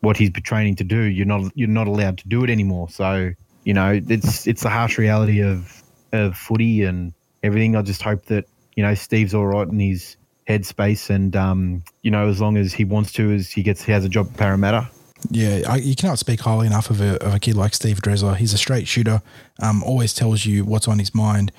[0.00, 2.88] what he's training to do, you're not you're not allowed to do it anymore.
[2.90, 3.32] So
[3.64, 7.76] you know, it's it's the harsh reality of of footy and everything.
[7.76, 8.44] I just hope that
[8.76, 12.74] you know Steve's all right in his headspace, and um, you know, as long as
[12.74, 14.90] he wants to, as he gets he has a job at Parramatta.
[15.30, 18.36] Yeah, I, you cannot speak highly enough of a, of a kid like Steve Dresler.
[18.36, 19.22] He's a straight shooter,
[19.60, 21.52] um, always tells you what's on his mind,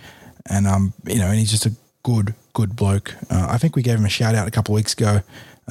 [0.50, 3.16] and um, you know, and he's just a good, good bloke.
[3.30, 5.22] Uh, I think we gave him a shout out a couple of weeks ago,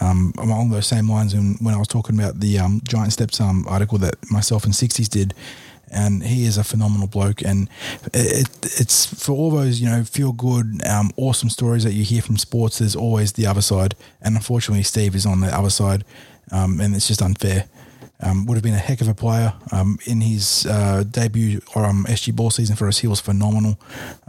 [0.01, 3.41] um, along those same lines, and when I was talking about the um, Giant Steps
[3.41, 5.34] um, article that myself and Sixties did.
[5.89, 7.68] And he is a phenomenal bloke, and
[8.12, 12.20] it, it's for all those you know feel good, um, awesome stories that you hear
[12.20, 12.80] from sports.
[12.80, 16.05] There's always the other side, and unfortunately, Steve is on the other side,
[16.51, 17.66] um, and it's just unfair.
[18.20, 21.84] Um, would have been a heck of a player um, in his uh, debut or
[21.84, 22.98] um, SG ball season for us.
[22.98, 23.78] He was phenomenal.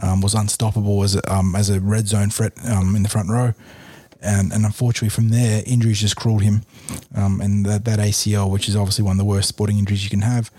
[0.02, 3.30] Um, was unstoppable as a, um, as a red zone threat um, in the front
[3.30, 3.54] row,
[4.20, 6.62] and and unfortunately from there injuries just cruelled him,
[7.14, 10.20] and that that ACL, which is obviously one of the worst sporting injuries you can
[10.20, 10.50] have,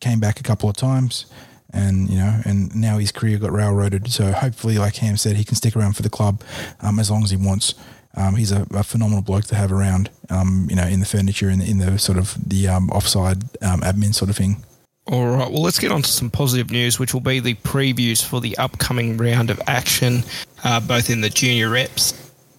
[0.00, 1.26] came back a couple of times.
[1.72, 4.12] And you know, and now his career got railroaded.
[4.12, 6.42] So hopefully, like Ham said, he can stick around for the club
[6.80, 7.74] as long as he wants.
[8.16, 11.48] Um, he's a, a phenomenal bloke to have around, um, you know, in the furniture
[11.48, 14.64] and in the sort of the um, offside um, admin sort of thing.
[15.06, 18.24] All right, well, let's get on to some positive news, which will be the previews
[18.24, 20.22] for the upcoming round of action,
[20.62, 22.14] uh, both in the junior reps.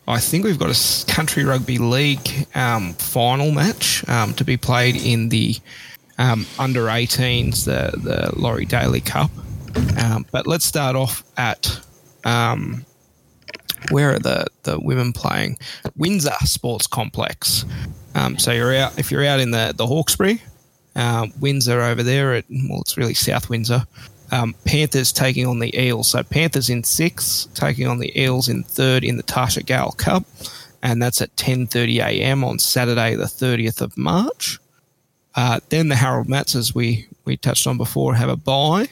[0.07, 4.95] I think we've got a country rugby league um, final match um, to be played
[4.95, 5.55] in the
[6.19, 9.31] under 18s, the, the Laurie Daly Cup.
[10.31, 11.79] But let's start off at
[12.23, 12.85] um,
[13.89, 15.57] where are the, the women playing?
[15.95, 17.65] Windsor Sports Complex.
[18.15, 20.41] Um, so you're out if you're out in the the Hawkesbury,
[20.95, 23.85] uh, Windsor over there at well, it's really South Windsor.
[24.31, 26.09] Um, Panthers taking on the Eels.
[26.09, 30.23] So Panthers in sixth, taking on the Eels in third in the Tarsha Gale Cup,
[30.81, 32.43] and that's at 10:30 a.m.
[32.43, 34.59] on Saturday, the 30th of March.
[35.35, 38.87] Uh, then the Harold Matts, as we we touched on before, have a bye,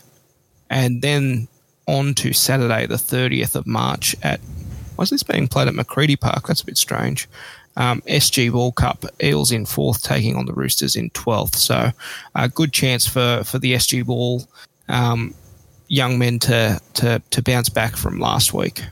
[0.70, 1.48] and then
[1.88, 4.40] on to Saturday, the 30th of March at
[4.96, 6.48] why is this being played at McCredie Park?
[6.48, 7.28] That's a bit strange.
[7.76, 11.56] Um, SG Ball Cup, Eels in fourth, taking on the Roosters in 12th.
[11.56, 11.92] So,
[12.36, 14.44] a good chance for, for the SG Ball
[14.90, 15.34] um,
[15.88, 18.84] young men to, to, to bounce back from last week.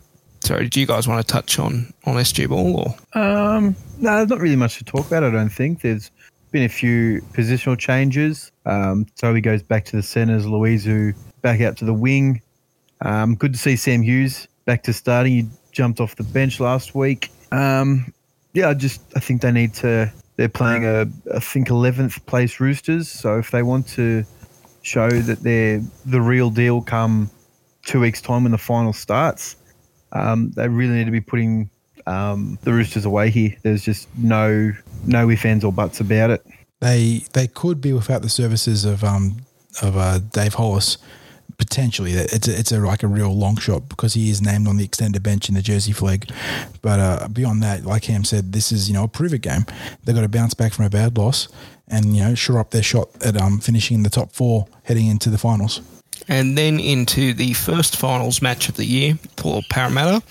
[0.42, 2.96] So, did you guys want to touch on, on SG Ball?
[3.14, 3.22] Or?
[3.22, 5.24] Um, no, there's not really much to talk about.
[5.24, 6.10] I don't think there's
[6.52, 8.52] been a few positional changes.
[8.66, 10.46] Um, Toby goes back to the centres.
[10.46, 12.42] Louisu back out to the wing.
[13.02, 15.34] Um, good to see Sam Hughes back to starting.
[15.34, 17.32] He jumped off the bench last week.
[17.52, 18.14] Um,
[18.54, 20.12] yeah, I just I think they need to.
[20.38, 23.10] They're playing a I think 11th place Roosters.
[23.10, 24.24] So if they want to
[24.82, 27.30] show that they're the real deal come
[27.86, 29.56] two weeks time when the final starts,
[30.14, 31.70] um, they really need to be putting
[32.08, 33.56] um, the Roosters away here.
[33.64, 34.72] There's just no
[35.06, 36.46] no ifs ands or buts about it.
[36.80, 39.38] They they could be without the services of um
[39.82, 40.98] of uh, Dave Hollis.
[41.62, 44.78] Potentially, it's a, it's a like a real long shot because he is named on
[44.78, 46.28] the extended bench in the Jersey flag.
[46.82, 49.68] But uh, beyond that, like Cam said, this is you know a prove it game.
[50.04, 51.50] They've got to bounce back from a bad loss
[51.88, 55.06] and you know shore up their shot at um finishing in the top four heading
[55.06, 55.82] into the finals.
[56.28, 60.24] And then into the first finals match of the year for Parramatta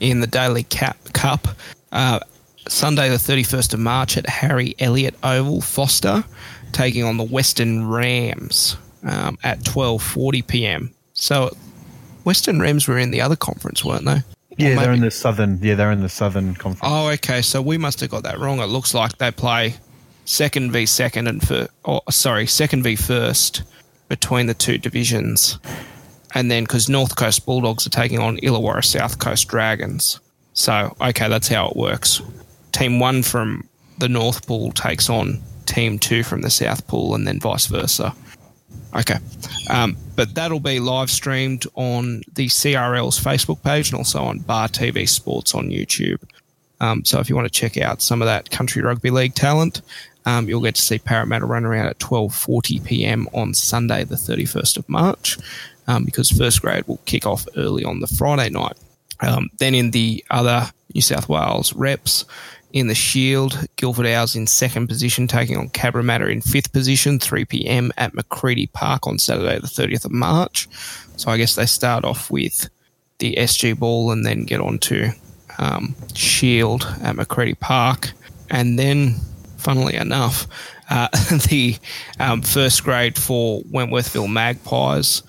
[0.00, 1.48] in the Daly Cap Cup.
[1.92, 2.20] Uh,
[2.66, 6.24] Sunday, the 31st of March at Harry Elliott Oval, Foster,
[6.72, 10.94] taking on the Western Rams um, at 12.40 p.m.
[11.12, 11.56] So
[12.24, 14.22] Western Rams were in the other conference, weren't they?
[14.58, 15.58] Yeah, they're in the southern.
[15.62, 16.92] Yeah, they're in the southern conference.
[16.92, 17.42] Oh, okay.
[17.42, 18.58] So we must have got that wrong.
[18.58, 19.76] It looks like they play
[20.24, 23.62] second v second and for, oh, sorry, second v first
[24.08, 25.58] between the two divisions,
[26.34, 30.20] and then because North Coast Bulldogs are taking on Illawarra South Coast Dragons.
[30.54, 32.20] So okay, that's how it works.
[32.72, 33.68] Team one from
[33.98, 38.12] the North Pool takes on Team two from the South Pool, and then vice versa.
[38.96, 39.18] Okay.
[39.70, 44.68] Um, but that'll be live streamed on the CRL's Facebook page and also on Bar
[44.68, 46.22] TV Sports on YouTube.
[46.80, 49.82] Um, so if you want to check out some of that country rugby league talent,
[50.26, 53.28] um, you'll get to see Parramatta run around at 12:40 p.m.
[53.32, 55.38] on Sunday, the 31st of March,
[55.86, 58.76] um, because first grade will kick off early on the Friday night.
[59.20, 62.24] Um, then in the other New South Wales reps,
[62.72, 67.44] in the Shield, Guildford Owls in second position, taking on Cabramatta in fifth position, 3
[67.46, 67.90] p.m.
[67.96, 70.68] at McCredie Park on Saturday, the 30th of March.
[71.16, 72.68] So I guess they start off with
[73.18, 75.10] the SG Ball and then get on to
[75.58, 78.12] um, Shield at McCredie Park.
[78.50, 79.16] And then,
[79.56, 80.46] funnily enough,
[80.90, 81.08] uh,
[81.48, 81.76] the
[82.20, 85.22] um, first grade for Wentworthville Magpies,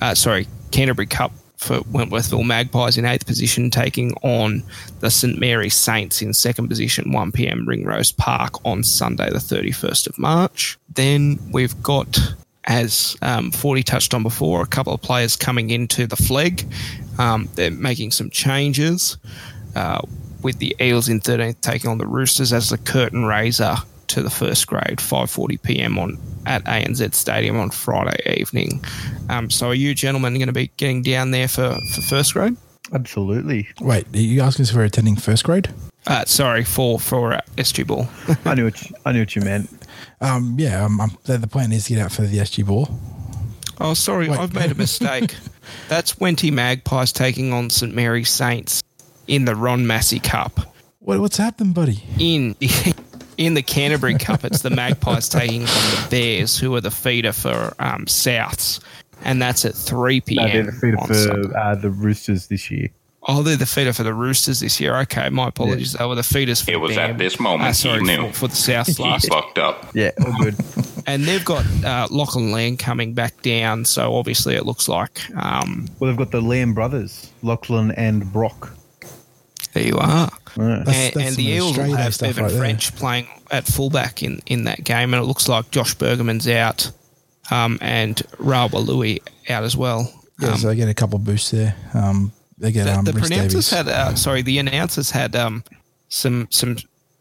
[0.00, 1.32] uh, sorry, Canterbury Cup
[1.64, 4.62] for Wentworthville Magpies in eighth position, taking on
[5.00, 10.06] the St Mary Saints in second position, 1 pm Ringrose Park on Sunday, the 31st
[10.08, 10.78] of March.
[10.94, 12.18] Then we've got,
[12.64, 16.64] as um, 40 touched on before, a couple of players coming into the flag.
[17.18, 19.16] Um, they're making some changes.
[19.74, 20.00] Uh,
[20.42, 23.76] with the Eels in 13th taking on the Roosters as the curtain raiser
[24.08, 25.98] to the first grade, 5:40 p.m.
[25.98, 28.84] on at ANZ Stadium on Friday evening.
[29.28, 32.56] Um, so, are you gentlemen going to be getting down there for, for first grade?
[32.92, 33.68] Absolutely.
[33.80, 35.72] Wait, are you asking us if we're attending first grade?
[36.06, 38.08] Uh, sorry for for uh, SG Ball.
[38.44, 39.70] I knew what you, I knew what you meant.
[40.20, 42.88] Um, yeah, um, um, the, the plan is to get out for the SG ball.
[43.80, 44.38] oh, sorry, Wait.
[44.38, 45.34] I've made a mistake.
[45.88, 48.82] That's Wenty Magpies taking on St Mary Saints
[49.26, 50.60] in the Ron Massey Cup.
[51.00, 52.02] What, what's happened, buddy?
[52.18, 52.54] in
[53.36, 57.32] in the Canterbury Cup, it's the Magpies taking on the Bears, who are the feeder
[57.32, 58.80] for um, Souths,
[59.24, 60.48] and that's at three No, p.m.
[60.52, 60.96] they're the feeder
[61.50, 62.88] for uh, the Roosters this year.
[63.26, 64.96] Oh, they're the feeder for the Roosters this year.
[64.98, 65.94] Okay, my apologies.
[65.94, 67.12] They were the feeders for It was them.
[67.12, 68.26] at this moment Uh, sorry, knew.
[68.28, 69.88] for, for the Souths He last fucked up.
[69.94, 70.54] Yeah, all good.
[71.06, 73.86] and they've got uh, Lachlan Lamb coming back down.
[73.86, 78.76] So obviously, it looks like um, well, they've got the Lamb brothers, Lachlan and Brock.
[79.74, 80.30] There you are.
[80.56, 80.64] Yeah.
[80.84, 82.60] That's- and, that's and the Eels will Australia Day have stuff Bevan right there.
[82.60, 86.90] French playing at fullback in, in that game, and it looks like Josh Bergerman's out,
[87.50, 89.20] um, and Rawa Louis
[89.50, 90.10] out as well.
[90.40, 91.76] Yeah, Um, so they get a couple boosts there.
[91.92, 93.70] Um, they get the, um, the pronouncers Davies.
[93.70, 95.62] had, uh, sorry, the announcers had um,
[96.08, 96.76] some some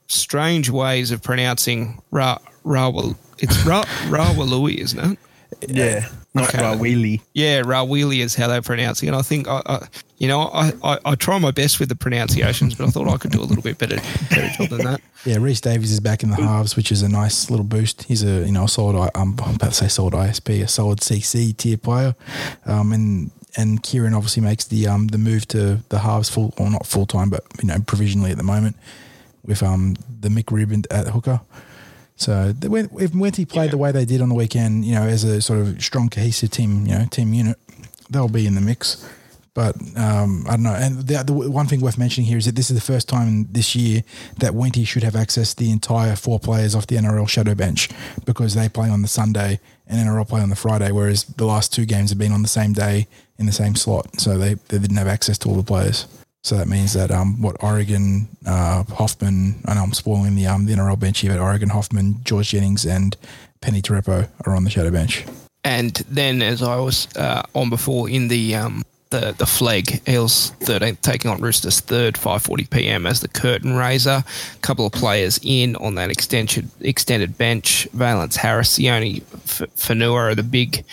[0.08, 3.16] strange ways of pronouncing Ra Rawa.
[3.40, 5.00] It's Ra Rawa Louis, isn't
[5.62, 5.70] it?
[5.70, 6.58] Yeah, not Okay.
[6.60, 7.22] Rawili.
[7.34, 11.00] Yeah, Rawili is how they're pronouncing And I think I, I you know, I, I,
[11.06, 13.62] I try my best with the pronunciations, but I thought I could do a little
[13.64, 13.98] bit better,
[14.30, 15.02] better job than that.
[15.26, 18.04] Yeah, Rhys Davies is back in the halves, which is a nice little boost.
[18.04, 18.98] He's a you know a solid.
[19.02, 22.14] I- I'm about to say solid ISP, a solid CC tier player,
[22.66, 26.70] um, and and Kieran obviously makes the um the move to the halves full or
[26.70, 28.76] not full time, but you know provisionally at the moment
[29.46, 31.40] with um the Mick Rubin at hooker.
[32.24, 35.24] So when if Wenty played the way they did on the weekend, you know, as
[35.24, 37.58] a sort of strong cohesive team, you know, team unit,
[38.10, 39.08] they'll be in the mix.
[39.54, 40.74] But um, I don't know.
[40.74, 43.48] And the, the one thing worth mentioning here is that this is the first time
[43.52, 44.04] this year
[44.40, 47.90] that Wenty should have access to the entire four players off the NRL shadow bench
[48.26, 51.72] because they play on the Sunday and NRL play on the Friday, whereas the last
[51.72, 53.08] two games have been on the same day
[53.38, 54.20] in the same slot.
[54.20, 56.08] So they, they didn't have access to all the players.
[56.44, 60.66] So that means that um, what Oregon, uh, Hoffman, I know I'm spoiling the um,
[60.66, 63.16] the NRL bench here, but Oregon, Hoffman, George Jennings, and
[63.62, 65.26] Peni Terepo are on the shadow bench.
[65.64, 70.52] And then, as I was uh, on before, in the um, the the flag, Eels
[70.60, 73.06] 13th taking on Roosters third, 5:40 p.m.
[73.06, 74.26] as the curtain raiser.
[74.54, 77.88] A couple of players in on that extension extended bench.
[77.94, 80.84] Valence Harris, the only Fanua are the big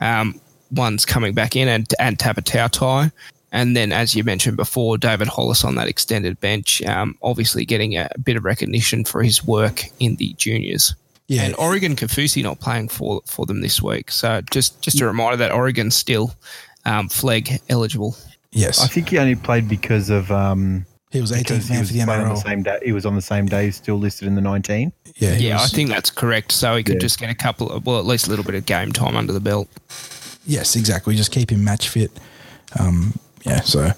[0.00, 0.40] um,
[0.72, 3.12] ones coming back in, and and Tapatautai.
[3.56, 7.96] And then, as you mentioned before, David Hollis on that extended bench, um, obviously getting
[7.96, 10.94] a bit of recognition for his work in the juniors.
[11.28, 14.10] Yeah, And Oregon Kaufusi not playing for for them this week.
[14.10, 16.34] So just just a reminder that Oregon's still
[16.84, 18.14] um, flag eligible.
[18.52, 21.88] yes, I think he only played because of um, he was 18th he man was
[21.90, 22.78] for the playing on the same day.
[22.84, 24.92] He was on the same day, still listed in the 19.
[25.16, 26.52] Yeah, he Yeah, I think that's correct.
[26.52, 27.00] So he could Yeah.
[27.00, 29.32] just get a couple of well, at least a little bit of game time under
[29.32, 29.68] the belt.
[30.44, 31.16] Yes, exactly.
[31.16, 32.12] Just keep him match fit.
[32.78, 33.60] Um, yeah.
[33.60, 33.90] So,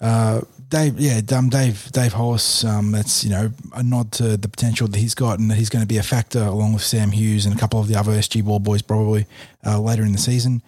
[0.00, 2.64] uh, Dave, yeah, um, Dave, Dave Hollis.
[2.64, 5.70] Um, that's you know a nod to the potential that he's got, and that he's
[5.70, 8.12] going to be a factor along with Sam Hughes and a couple of the other
[8.12, 9.26] SG ball boys probably
[9.64, 10.62] uh, later in the season.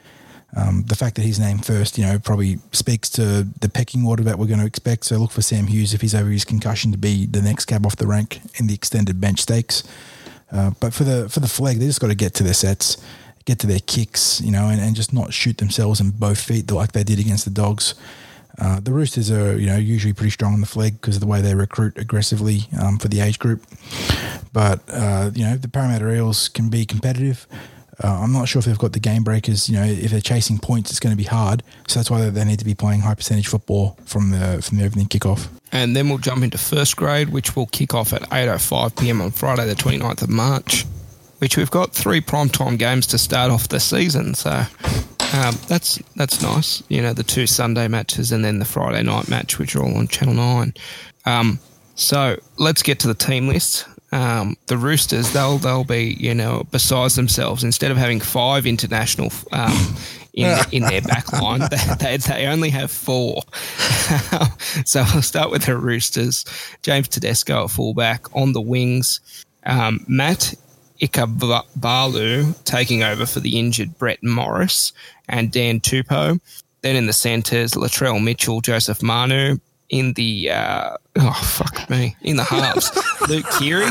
[0.57, 4.23] Um, the fact that he's named first, you know, probably speaks to the pecking order
[4.25, 5.05] that we're going to expect.
[5.05, 7.85] So look for Sam Hughes if he's over his concussion to be the next cab
[7.85, 9.83] off the rank in the extended bench stakes.
[10.51, 12.97] Uh, but for the for the flag, they just got to get to their sets,
[13.45, 16.71] get to their kicks, you know, and, and just not shoot themselves in both feet
[16.71, 17.95] like they did against the Dogs.
[18.59, 21.27] Uh, the Roosters are, you know, usually pretty strong on the flag because of the
[21.27, 23.65] way they recruit aggressively um, for the age group.
[24.53, 27.47] But uh, you know, the Parramatta Eels can be competitive.
[28.03, 29.69] Uh, I'm not sure if they've got the game breakers.
[29.69, 31.63] You know, if they're chasing points, it's going to be hard.
[31.89, 34.85] So that's why they need to be playing high percentage football from the from the
[34.85, 35.49] opening kickoff.
[35.73, 39.21] And then we'll jump into first grade, which will kick off at 8.05 p.m.
[39.21, 40.87] on Friday, the 29th of March,
[41.39, 44.35] which we've got three primetime games to start off the season.
[44.35, 44.63] So
[45.35, 46.83] um, that's that's nice.
[46.89, 49.97] You know, the two Sunday matches and then the Friday night match, which are all
[49.97, 50.75] on Channel 9.
[51.27, 51.59] Um,
[51.95, 53.87] so let's get to the team list.
[54.11, 57.63] Um, the Roosters, they'll they'll be you know besides themselves.
[57.63, 59.97] Instead of having five international um,
[60.33, 61.61] in in their back line,
[62.01, 63.43] they, they only have four.
[64.87, 66.45] so I'll start with the Roosters.
[66.83, 69.45] James Tedesco at fullback on the wings.
[69.67, 70.55] Um, Matt
[71.01, 74.93] Ikuvalu taking over for the injured Brett Morris
[75.29, 76.41] and Dan Tupou.
[76.83, 79.59] Then in the centres, Latrell Mitchell, Joseph Manu.
[79.91, 82.93] In the uh, oh fuck me, in the halves,
[83.29, 83.89] Luke Keary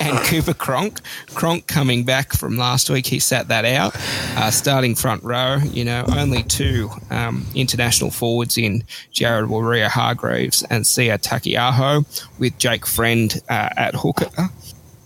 [0.00, 1.00] and Cooper Cronk.
[1.34, 3.94] Cronk coming back from last week, he sat that out.
[4.36, 10.84] Uh, starting front row, you know, only two um, international forwards in Jared Waerea-Hargreaves and
[10.84, 12.04] Sia Taukeiaho,
[12.40, 14.30] with Jake Friend uh, at hooker,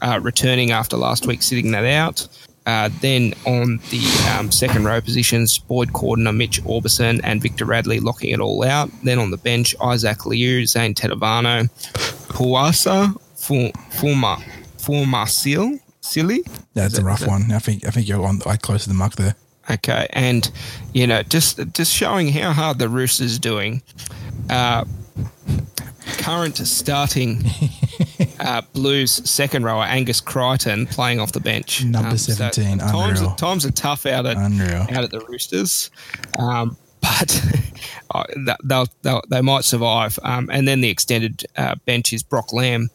[0.01, 2.27] uh, returning after last week sitting that out.
[2.67, 8.01] Uh, then on the um, second row positions, Boyd Cordner, Mitch Aubusson, and Victor Radley
[8.01, 8.91] locking it all out.
[9.03, 11.69] Then on the bench, Isaac Liu, Zane Tetevano,
[12.29, 14.43] Puasa, Fuma,
[14.79, 16.43] Fumasil, Silly.
[16.73, 17.53] That's a rough that, one.
[17.53, 19.37] I think I think you're on like close to the mark there.
[19.71, 20.51] Okay, and
[20.93, 23.83] you know, just just showing how hard the Roosters doing.
[24.51, 24.85] Uh,
[26.15, 27.43] current starting
[28.41, 31.85] uh, Blues second rower Angus Crichton playing off the bench.
[31.85, 32.81] Number um, seventeen.
[32.81, 33.37] So times, Unreal.
[33.37, 34.83] times are tough out at Unreal.
[34.91, 35.91] out at the Roosters,
[36.39, 37.45] um, but
[38.65, 40.19] they'll, they'll, they might survive.
[40.23, 42.91] Um, and then the extended uh, bench is Brock Lamb,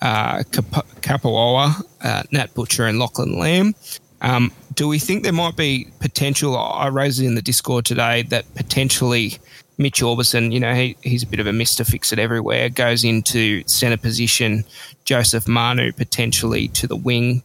[0.00, 3.74] uh, Kapoa, uh, Nat Butcher, and Lachlan Lamb.
[4.20, 6.56] Um, do we think there might be potential?
[6.56, 9.38] I raised it in the Discord today that potentially
[9.82, 13.04] Mitch Aubusson, you know, he, he's a bit of a mister fix it everywhere, goes
[13.04, 14.64] into centre position,
[15.04, 17.42] Joseph Manu potentially to the wing.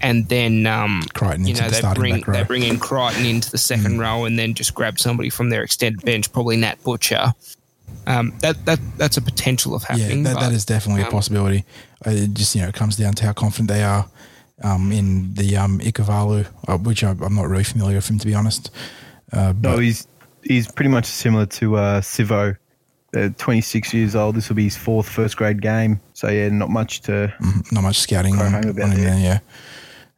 [0.00, 3.58] And then, um, Crichton you know, the they bring they bring in Crichton into the
[3.58, 4.00] second mm.
[4.00, 7.32] row, and then just grab somebody from their extended bench, probably Nat Butcher.
[8.06, 10.18] Um, that that that's a potential of happening.
[10.18, 11.64] Yeah, that, but, that is definitely um, a possibility.
[12.06, 14.06] Uh, it just you know it comes down to how confident they are
[14.62, 18.26] um, in the um, Ikuvalu, uh, which I, am not really familiar with him to
[18.26, 18.70] be honest.
[19.32, 20.06] Uh, no, he's
[20.46, 22.56] he's pretty much similar to uh, Sivo.
[23.16, 24.34] Uh, 26 years old.
[24.34, 26.00] This will be his fourth first grade game.
[26.12, 29.18] So yeah, not much to mm, not much scouting on, on him there.
[29.18, 29.38] Yeah.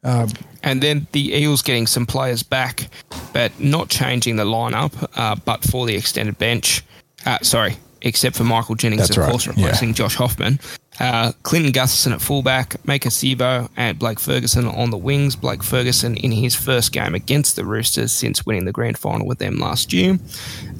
[0.03, 0.29] Um,
[0.63, 2.89] and then the Eels getting some players back,
[3.31, 6.83] but not changing the lineup, uh, but for the extended bench.
[7.25, 9.29] Uh, sorry, except for Michael Jennings, of right.
[9.29, 9.95] course, replacing yeah.
[9.95, 10.59] Josh Hoffman.
[10.99, 15.35] Uh, Clinton Gutherson at fullback, Maika Sivo and Blake Ferguson on the wings.
[15.35, 19.39] Blake Ferguson in his first game against the Roosters since winning the grand final with
[19.39, 20.19] them last year.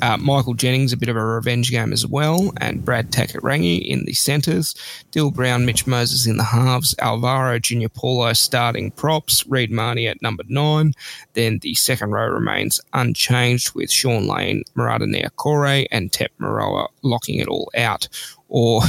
[0.02, 4.06] Uh, Michael Jennings, a bit of a revenge game as well, and Brad Takairangi in
[4.06, 4.76] the centres.
[5.12, 6.96] Dill Brown, Mitch Moses in the halves.
[7.00, 9.46] Alvaro Junior Paulo starting props.
[9.48, 10.94] Reed Mahoney at number nine.
[11.34, 17.40] Then the second row remains unchanged with Shaun Lane, Marata Niukore, and Tep Moeroa locking
[17.40, 18.08] it all out
[18.50, 18.82] or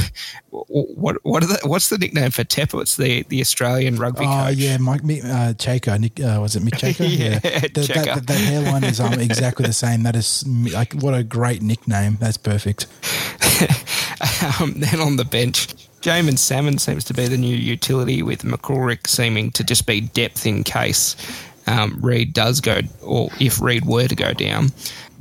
[0.49, 2.81] what what the, what's the nickname for Tepper?
[2.81, 4.57] It's the, the Australian rugby oh, coach.
[4.57, 5.99] yeah, Mike uh, Cheika.
[5.99, 7.07] Nick, uh, was it Mick Cheika?
[7.07, 7.59] yeah, yeah.
[7.59, 10.03] The, that, that, hairline is um, exactly the same.
[10.03, 12.17] That is like what a great nickname.
[12.19, 12.87] That's perfect.
[14.59, 15.67] um, then on the bench,
[16.01, 20.47] Jaeman Salmon seems to be the new utility, with McCormick seeming to just be depth
[20.47, 21.15] in case
[21.67, 24.71] um, Reed does go, or if Reed were to go down.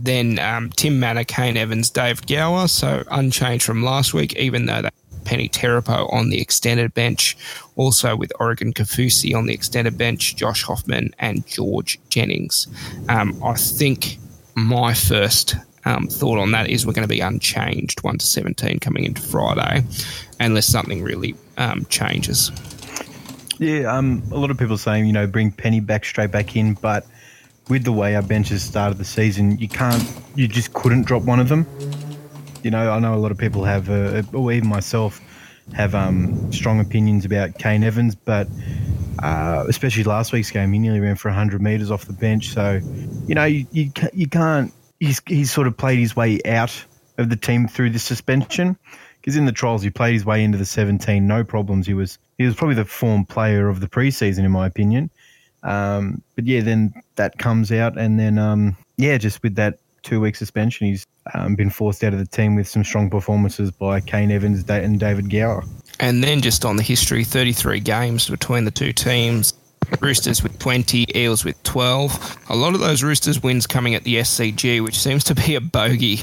[0.00, 4.82] Then um, Tim Mannah, Kane Evans, Dave Gower, so unchanged from last week, even though
[4.82, 4.90] they
[5.24, 7.36] Peni Terepo on the extended bench.
[7.76, 12.66] Also with Oregon Kaufusi on the extended bench, Josh Hoffman and George Jennings.
[13.08, 14.18] Um, I think
[14.54, 18.80] my first um, thought on that is we're going to be unchanged 1 to 17
[18.80, 19.84] coming into Friday,
[20.38, 22.50] unless something really um, changes.
[23.58, 26.74] Yeah, um, a lot of people saying, you know, bring Penny back straight back in,
[26.74, 27.06] but
[27.70, 30.04] with the way our benches started the season, you can't,
[30.34, 31.66] you just couldn't drop one of them.
[32.62, 35.20] You know, I know a lot of people have, uh, or even myself,
[35.72, 38.48] have um, strong opinions about Kane Evans, but
[39.22, 42.48] uh, especially last week's game, he nearly ran for 100 metres off the bench.
[42.48, 42.80] So,
[43.26, 46.84] you know, you, you, you can't, he's, he's sort of played his way out
[47.18, 48.76] of the team through the suspension.
[49.20, 51.86] Because in the trials, he played his way into the 17, no problems.
[51.86, 55.10] He was he was probably the form player of the preseason, in my opinion.
[55.62, 60.20] Um, but yeah, then that comes out, and then um, yeah, just with that two
[60.20, 64.00] week suspension, he's um, been forced out of the team with some strong performances by
[64.00, 65.64] Kane Evans and David Gower.
[65.98, 69.52] And then just on the history, 33 games between the two teams.
[70.00, 72.38] Roosters with 20, Eels with 12.
[72.48, 75.60] A lot of those Roosters wins coming at the SCG, which seems to be a
[75.60, 76.20] bogey.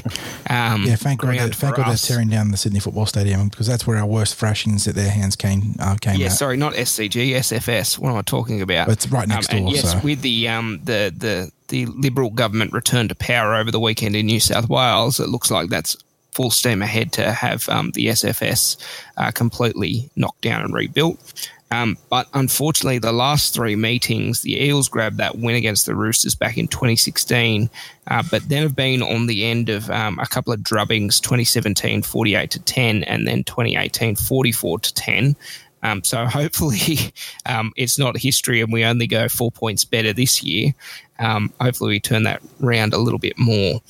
[0.48, 3.48] Um, Yeah, thank God, that, thank for God they're tearing down the Sydney Football Stadium
[3.48, 6.32] because that's where our worst thrashings at their hands came uh, came Yeah, out.
[6.32, 7.98] sorry, not SCG, SFS.
[7.98, 8.86] What am I talking about?
[8.86, 11.84] But it's right next um, and door, yes, so- with the um the the the
[11.86, 15.68] Liberal government return to power over the weekend in New South Wales, it looks like
[15.68, 15.94] that's
[16.32, 18.76] full steam ahead to have um, the SFS
[19.18, 21.50] uh, completely knocked down and rebuilt.
[21.70, 26.34] Um, but unfortunately, the last three meetings, the Eels grabbed that win against the Roosters
[26.34, 27.68] back in 2016,
[28.06, 32.02] uh, but then have been on the end of um, a couple of drubbings 2017
[32.02, 35.36] 48 to 10, and then 2018 44 to 10.
[35.82, 36.96] Um, so hopefully
[37.46, 40.72] um, it's not history and we only go four points better this year.
[41.18, 43.80] Um, hopefully we turn that round a little bit more.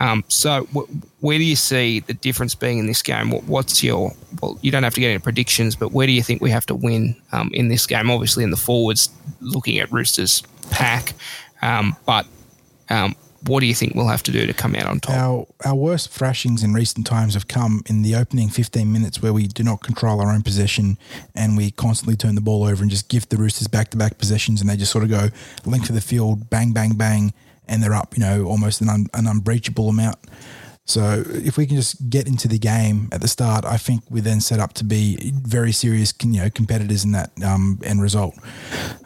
[0.00, 3.30] Um, so wh- where do you see the difference being in this game?
[3.30, 4.58] What, what's your well?
[4.60, 6.74] You don't have to get into predictions, but where do you think we have to
[6.74, 8.10] win um, in this game?
[8.10, 11.14] Obviously, in the forwards, looking at Roosters pack,
[11.62, 12.26] um, but
[12.90, 13.14] um,
[13.46, 15.14] what do you think we'll have to do to come out on top?
[15.14, 19.32] Our our worst thrashings in recent times have come in the opening 15 minutes where
[19.32, 20.98] we do not control our own possession
[21.34, 24.18] and we constantly turn the ball over and just give the Roosters back to back
[24.18, 25.28] possessions and they just sort of go
[25.64, 27.32] length of the field, bang, bang, bang,
[27.68, 30.18] and they're up, you know, almost an, un, an unbreachable amount.
[30.86, 34.22] So if we can just get into the game at the start, I think we're
[34.22, 38.34] then set up to be very serious, you know, competitors in that um, end result.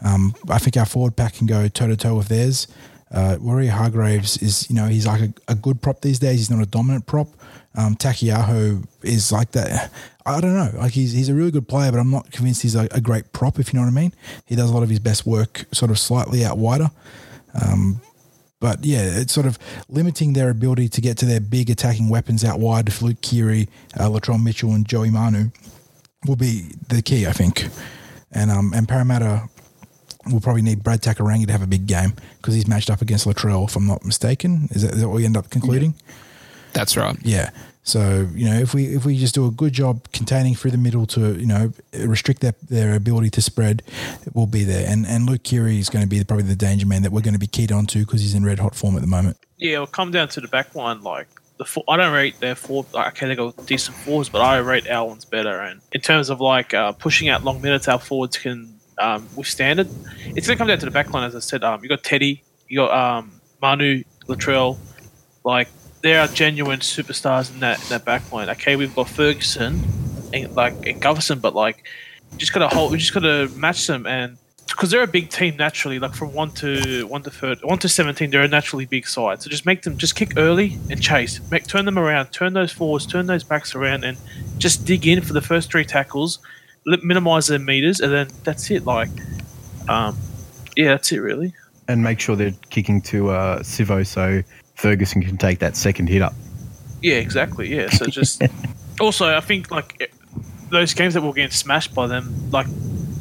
[0.05, 2.67] Um, I think our forward pack can go toe to toe with theirs.
[3.13, 6.39] Uh, Waerea-Hargreaves is, you know, he's like a, a good prop these days.
[6.39, 7.29] He's not a dominant prop.
[7.77, 9.93] Um, Taukeiaho is like that.
[10.27, 10.73] I don't know.
[10.79, 13.33] Like he's he's a really good player, but I'm not convinced he's a, a great
[13.33, 13.59] prop.
[13.59, 14.13] If you know what I mean.
[14.45, 16.91] He does a lot of his best work sort of slightly out wider.
[17.55, 18.01] Um,
[18.61, 22.45] but yeah, it's sort of limiting their ability to get to their big attacking weapons
[22.45, 22.89] out wide.
[22.89, 25.51] If Luke Keary, uh, Latrell Mitchell, and Joey Manu
[26.27, 27.69] will be the key, I think.
[28.33, 29.49] And um and Parramatta
[30.31, 33.27] will probably need Brad Takairangi to have a big game because he's matched up against
[33.27, 34.69] Latrell, if I'm not mistaken.
[34.73, 35.95] Is that, is that what we end up concluding?
[36.73, 37.17] That's right.
[37.23, 37.51] Yeah.
[37.89, 40.79] So you know, if we if we just do a good job containing through the
[40.79, 41.73] middle to you know
[42.05, 43.83] restrict their, their ability to spread,
[44.35, 44.87] we'll be there.
[44.87, 47.33] And and Luke Keary is going to be probably the danger man that we're going
[47.33, 49.39] to be keyed on to because he's in red hot form at the moment.
[49.57, 51.03] Yeah, it'll come down to the back line.
[51.03, 52.85] Like the four, I don't rate their four.
[52.93, 55.59] Like, okay, they got decent fours, but I rate our ones better.
[55.59, 59.81] And in terms of like uh, pushing out long minutes, our forwards can um, withstand
[59.81, 59.89] it.
[60.27, 61.65] It's gonna come down to the back line, as I said.
[61.65, 64.77] Um, you got Teddy, you got um, Manu, Latrell.
[65.43, 65.69] Like
[66.03, 68.49] there are genuine superstars in that in that back line.
[68.51, 69.83] Okay, we've got Ferguson
[70.33, 71.85] and like and Gutherson, but like
[72.37, 72.93] just gotta hold.
[72.93, 74.39] We just gotta match them and.
[74.71, 77.89] Because they're a big team naturally, like from one to one to third, one to
[77.89, 79.43] seventeen, they're a naturally big side.
[79.43, 81.41] So just make them just kick early and chase.
[81.51, 84.17] Make turn them around, turn those forwards, turn those backs around, and
[84.59, 86.39] just dig in for the first three tackles,
[86.85, 88.85] minimize their meters, and then that's it.
[88.85, 89.09] Like,
[89.89, 90.17] um,
[90.77, 91.55] yeah, that's it really.
[91.89, 94.43] And make sure they're kicking to uh, Sivo so
[94.79, 96.35] Ferguson can take that second hit up.
[97.03, 97.75] Yeah, exactly.
[97.75, 97.91] Yeah.
[97.91, 98.43] So just
[99.01, 100.13] also, I think like
[100.71, 102.69] those games that we're getting smashed by them, like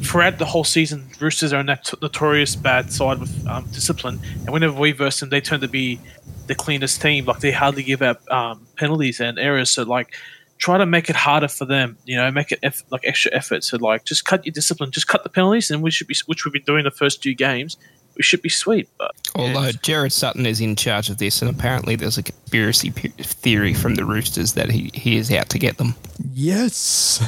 [0.02, 4.52] throughout the whole season, Roosters are a nat- notorious bad side with um, discipline, and
[4.52, 5.98] whenever we verse them, they tend to be
[6.46, 7.24] the cleanest team.
[7.24, 9.70] Like they hardly give up um, penalties and errors.
[9.70, 10.14] So like.
[10.60, 12.28] Try to make it harder for them, you know.
[12.32, 13.62] Make it eff- like extra effort.
[13.62, 16.44] So, like, just cut your discipline, just cut the penalties, and we should be, which
[16.44, 17.76] we've been doing the first two games.
[18.18, 19.72] We should be sweet, but Although yeah.
[19.80, 24.04] Gerard Sutton is in charge of this, and apparently there's a conspiracy theory from the
[24.04, 25.94] Roosters that he, he is out to get them.
[26.34, 27.20] Yes.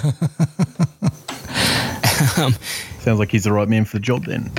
[3.01, 4.51] Sounds like he's the right man for the job then.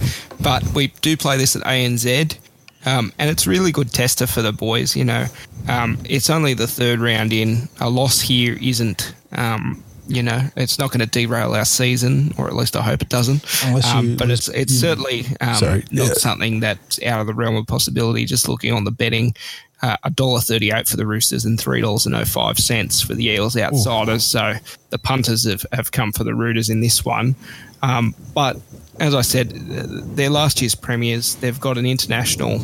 [0.42, 2.38] But we do play this at ANZ,
[2.86, 4.96] um, and it's really good tester for the boys.
[4.96, 5.26] You know,
[5.68, 7.68] um, it's only the third round in.
[7.80, 12.48] A loss here isn't, um, you know, it's not going to derail our season, or
[12.48, 13.44] at least I hope it doesn't.
[13.86, 16.04] Um, you- but it's it's you- certainly um, not yeah.
[16.14, 18.24] something that's out of the realm of possibility.
[18.24, 19.34] Just looking on the betting,
[19.82, 24.24] a uh, $1.38 for the Roosters and $3.05 for the Eels outsiders.
[24.24, 24.54] So
[24.90, 27.34] the punters have, have come for the Rooters in this one.
[27.82, 28.58] Um, but
[28.98, 31.36] as I said, they're last year's premiers.
[31.36, 32.58] They've got an international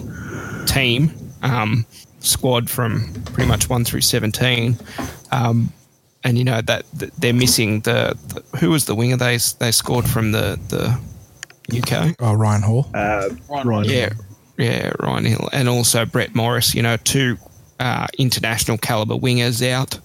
[0.66, 1.10] team
[1.42, 1.86] um,
[2.20, 4.76] squad from pretty much 1 through 17.
[5.32, 5.72] Um,
[6.26, 9.70] and you know that, that they're missing the, the, who was the winger they they
[9.70, 12.16] scored from the the UK.
[12.18, 12.90] Oh, Ryan Hall.
[12.92, 13.84] Uh, Ryan Ryan.
[13.88, 14.12] Yeah,
[14.58, 16.74] yeah, Ryan Hill, and also Brett Morris.
[16.74, 17.38] You know, two
[17.78, 20.00] uh, international caliber wingers out.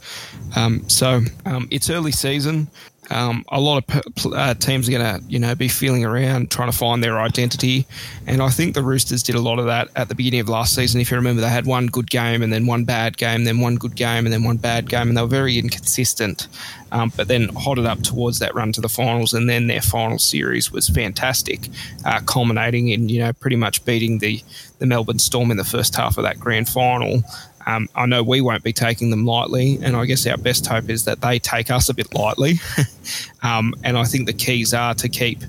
[0.56, 2.70] Um, so um, it's early season.
[3.12, 6.72] Um, a lot of uh, teams are going to, you know, be feeling around trying
[6.72, 7.86] to find their identity,
[8.26, 10.74] and I think the Roosters did a lot of that at the beginning of last
[10.74, 11.02] season.
[11.02, 13.76] If you remember, they had one good game and then one bad game, then one
[13.76, 16.48] good game and then one bad game, and they were very inconsistent.
[16.94, 20.18] Um, but then hotted up towards that run to the finals, and then their final
[20.18, 21.70] series was fantastic,
[22.06, 24.42] uh, culminating in you know pretty much beating the
[24.80, 27.24] the Melbourne Storm in the first half of that grand final.
[27.66, 30.90] Um, I know we won't be taking them lightly, and I guess our best hope
[30.90, 32.56] is that they take us a bit lightly.
[33.44, 35.40] um, and I think the keys are to keep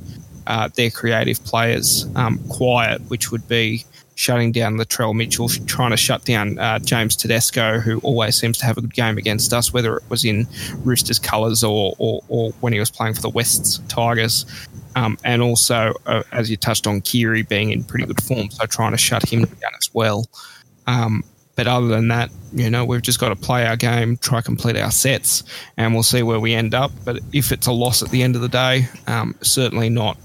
[0.46, 3.84] uh, their creative players um, quiet, which would be
[4.14, 8.66] shutting down Latrell Mitchell, trying to shut down uh, James Tedesco, who always seems to
[8.66, 10.46] have a good game against us, whether it was in
[10.84, 14.46] Roosters colours or, or, or when he was playing for the Wests Tigers.
[14.94, 18.66] Um, and also, uh, as you touched on, Keary being in pretty good form, so
[18.66, 20.26] trying to shut him down as well.
[20.86, 21.24] Um,
[21.62, 24.76] but other than that, you know, we've just got to play our game, try complete
[24.76, 25.44] our sets,
[25.76, 26.90] and we'll see where we end up.
[27.04, 30.18] But if it's a loss at the end of the day, um, certainly not,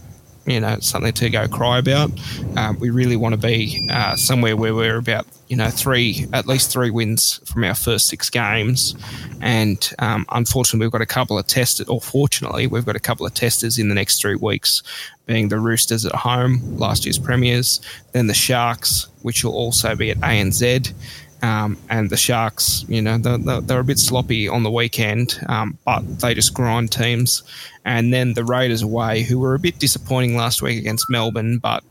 [0.47, 2.09] you know, something to go cry about.
[2.55, 6.47] Um, we really want to be uh, somewhere where we're about, you know, three, at
[6.47, 8.95] least three wins from our first six games.
[9.39, 13.27] And um, unfortunately, we've got a couple of testers, or fortunately, we've got a couple
[13.27, 14.81] of testers in the next three weeks,
[15.27, 17.79] being the Roosters at home, last year's premiers,
[18.13, 20.93] then the Sharks, which will also be at ANZ.
[21.41, 25.77] Um, and the Sharks, you know, they're, they're, a bit sloppy on the weekend, um,
[25.85, 27.43] but they just grind teams.
[27.85, 31.83] And then the Raiders away, who were a bit disappointing last week against Melbourne, but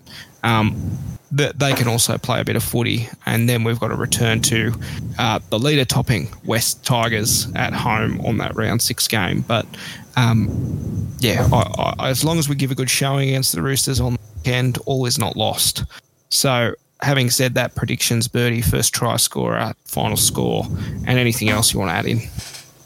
[0.43, 0.99] um,
[1.37, 3.09] th- they can also play a bit of footy.
[3.25, 4.75] And then we've got to return to
[5.19, 9.43] uh, the leader topping West Tigers at home on that round six game.
[9.43, 9.67] But
[10.17, 10.49] um,
[11.21, 14.15] yeah, I, I, as long as we give a good showing against the Roosters on
[14.15, 15.85] the weekend, all is not lost.
[16.31, 20.67] So having said that, predictions, Birdie, first try scorer, final score,
[21.07, 22.21] and anything else you want to add in.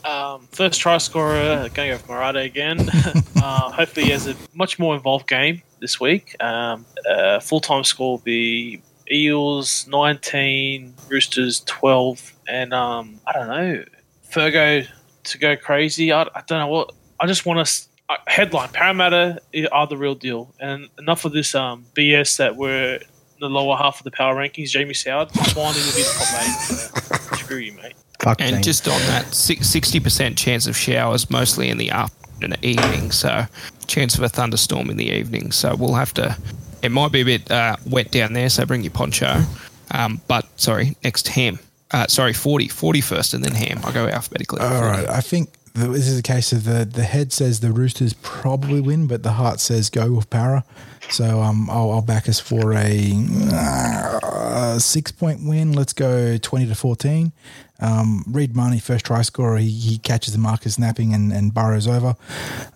[0.04, 2.80] Um, first try scorer, going with Marata again.
[3.36, 6.34] uh, hopefully, he has a much more involved game this week.
[6.42, 13.48] Um, uh, Full time score will be Eels 19, Roosters 12, and um, I don't
[13.48, 13.84] know,
[14.30, 14.86] Fergo
[15.22, 16.12] to go crazy.
[16.12, 16.92] I, I don't know what.
[17.18, 17.82] I just want to.
[18.08, 19.40] Uh, headline Parramatta
[19.70, 22.98] are the real deal, and enough of this um, BS that we're
[23.40, 24.70] the lower half of the power rankings.
[24.70, 27.38] Jamie Soward finally will be the top eight.
[27.38, 27.94] Screw you, mate.
[28.20, 28.66] Fuck And James.
[28.66, 33.10] just on that, sixty percent chance of showers, mostly in the afternoon and evening.
[33.10, 33.44] So,
[33.86, 35.52] chance of a thunderstorm in the evening.
[35.52, 36.36] So we'll have to.
[36.82, 39.42] It might be a bit uh, wet down there, so bring your poncho.
[39.90, 41.58] Um, but sorry, next ham.
[41.92, 43.80] Uh, sorry, 40, 40 first, and then ham.
[43.84, 44.60] I'll go alphabetically.
[44.60, 45.06] All right.
[45.08, 48.80] I think the, this is a case of the, the head says the Roosters probably
[48.80, 50.64] win, but the heart says go with Para.
[51.10, 53.12] So um, I'll, I'll back us for a
[53.52, 55.72] uh, six point win.
[55.72, 57.32] Let's go 20 to 14.
[57.80, 61.88] Um, Reed Mahoney, first try scorer, he, he catches the marker snapping and, and burrows
[61.88, 62.14] over.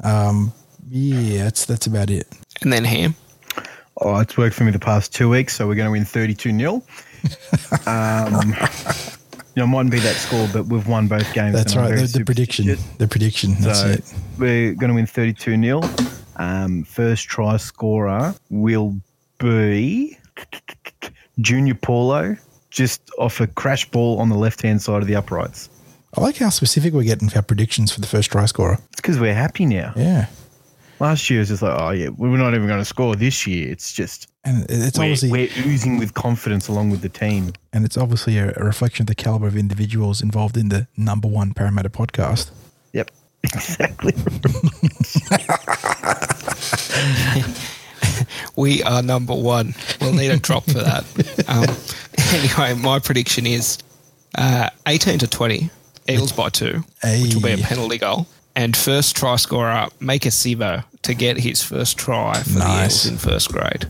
[0.03, 0.53] Um,
[0.89, 2.27] yeah, that's, that's about it.
[2.63, 3.15] And then ham.
[3.99, 6.57] Oh, it's worked for me the past two weeks, so we're going to win 32
[6.59, 6.83] 0.
[9.57, 11.55] You know, it mightn't be that score, but we've won both games.
[11.55, 11.97] That's right.
[11.97, 12.67] The, the prediction.
[12.99, 13.55] The prediction.
[13.61, 14.15] That's So it.
[14.39, 15.81] we're going to win 32 0.
[16.37, 18.97] Um, first try scorer will
[19.39, 20.19] be
[21.41, 22.37] Junior Paulo,
[22.71, 25.69] just off a crash ball on the left hand side of the uprights.
[26.17, 28.79] I like how specific we're getting for our predictions for the first try scorer.
[28.93, 29.93] It's because we're happy now.
[29.97, 30.27] Yeah.
[31.01, 33.71] Last year was just like, oh yeah, we're not even going to score this year.
[33.71, 37.53] It's just And it's we're, obviously we're oozing with confidence along with the team.
[37.73, 41.29] and it's obviously a, a reflection of the caliber of individuals involved in the number
[41.29, 42.51] one Parramatta podcast.
[42.93, 43.11] Yep,
[43.43, 44.13] exactly.
[48.57, 49.75] We are number one.
[50.01, 51.05] We'll need a drop for that.
[51.49, 51.65] Um,
[52.35, 53.79] anyway, my prediction is
[54.37, 55.71] uh, 18 to 20,
[56.09, 58.27] Eagles by two, which will be a penalty goal.
[58.55, 63.05] And first try scorer, Maika Sivo to get his first try for Nice.
[63.05, 63.87] the Eels in first grade.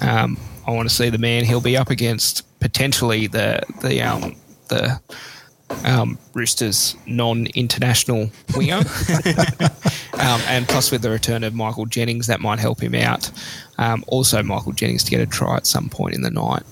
[0.00, 4.36] Um, I want to see the man he'll be up against potentially the the um,
[4.68, 5.00] the
[5.84, 8.76] um, Roosters non-international winger,
[10.18, 13.30] um, and plus with the return of Michael Jennings, that might help him out.
[13.78, 16.62] Um, also, Michael Jennings to get a try at some point in the night.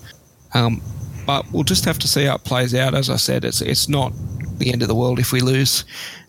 [0.53, 0.81] Um,
[1.25, 2.93] but we'll just have to see how it plays out.
[2.93, 4.13] As I said, it's it's not
[4.57, 5.83] the end of the world if we lose,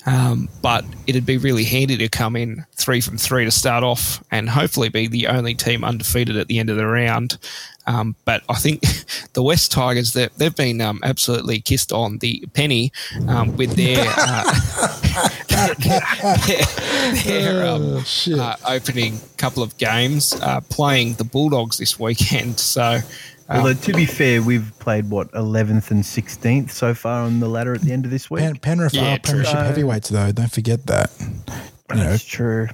[0.07, 4.23] um, but it'd be really handy to come in three from three to start off,
[4.31, 7.39] and hopefully be the only team undefeated at the end of the round.
[7.87, 8.83] Um, but I think
[9.33, 12.93] the West Tigers they've been um, absolutely kissed on the penny
[13.29, 15.29] um, with their uh,
[16.47, 16.65] their,
[17.25, 18.05] their um, Oh,
[18.39, 22.59] uh, opening couple of games, uh, playing the Bulldogs this weekend.
[22.61, 23.01] So.
[23.49, 27.49] Um, Although to be fair, we've played what 11th and 16th so far on the
[27.49, 28.41] ladder at the end of this week.
[28.43, 29.63] Pen, Penrith Yeah, are Premiership true.
[29.65, 30.33] heavyweights, though.
[30.33, 31.11] Don't forget that.
[31.91, 32.69] You know, That's true.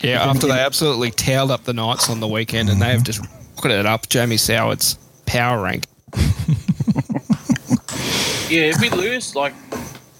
[0.00, 3.20] Yeah, after they absolutely tailed up the Knights on the weekend and they have just
[3.56, 5.84] rocketed it up Jamie Soward's power rank.
[8.50, 9.54] Yeah, if we lose, like,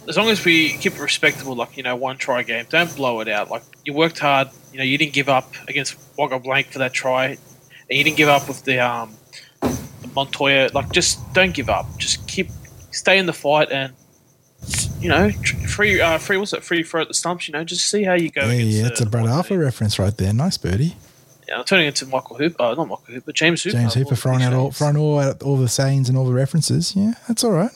[0.09, 3.21] as long as we keep it respectable, like, you know, one try game, don't blow
[3.21, 3.51] it out.
[3.51, 6.93] Like, you worked hard, you know, you didn't give up against Waqa Blake for that
[6.95, 7.39] try, and
[7.91, 9.24] you didn't give up with the, um, the
[10.15, 10.71] Montoya.
[10.73, 11.87] Like, just don't give up.
[11.99, 12.49] Just keep,
[12.91, 13.93] stay in the fight and,
[15.01, 15.31] you know,
[15.69, 18.15] free, uh, free, what's it, free throw at the stumps, you know, just see how
[18.15, 18.47] you go.
[18.47, 20.33] yeah, yeah, it's a the Brad one Arthur reference right there.
[20.33, 20.97] Nice birdie.
[21.49, 23.77] Yeah, I'm turning into Michael Hooper, uh, not Michael Hooper, James Hooper.
[23.77, 26.97] James Hooper throwing out all, throwing all out all the sayings and all the references.
[26.97, 27.71] Yeah, that's all right.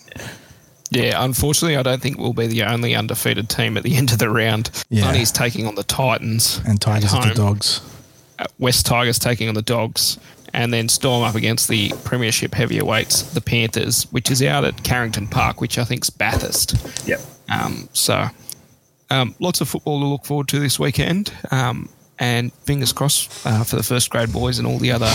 [0.90, 4.18] Yeah, unfortunately, I don't think we'll be the only undefeated team at the end of
[4.18, 4.70] the round.
[4.88, 5.04] Yeah.
[5.04, 6.62] Bunny's taking on the Titans.
[6.66, 7.42] And Tigers at at the.
[7.42, 7.82] Dogs.
[8.38, 10.18] Uh, West Tigers taking on the Dogs.
[10.54, 15.26] And then Storm up against the Premiership heavyweights, the Panthers, which is out at Carrington
[15.26, 16.74] Park, which I think's Bathurst.
[17.06, 17.20] Yep.
[17.50, 18.26] Um, so,
[19.10, 21.32] um, lots of football to look forward to this weekend.
[21.50, 21.88] Um,
[22.18, 25.12] and fingers crossed uh, for the first grade boys and all the other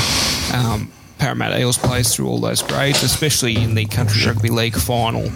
[0.54, 5.30] um, Parramatta Eels players through all those grades, especially in the Country Rugby League final.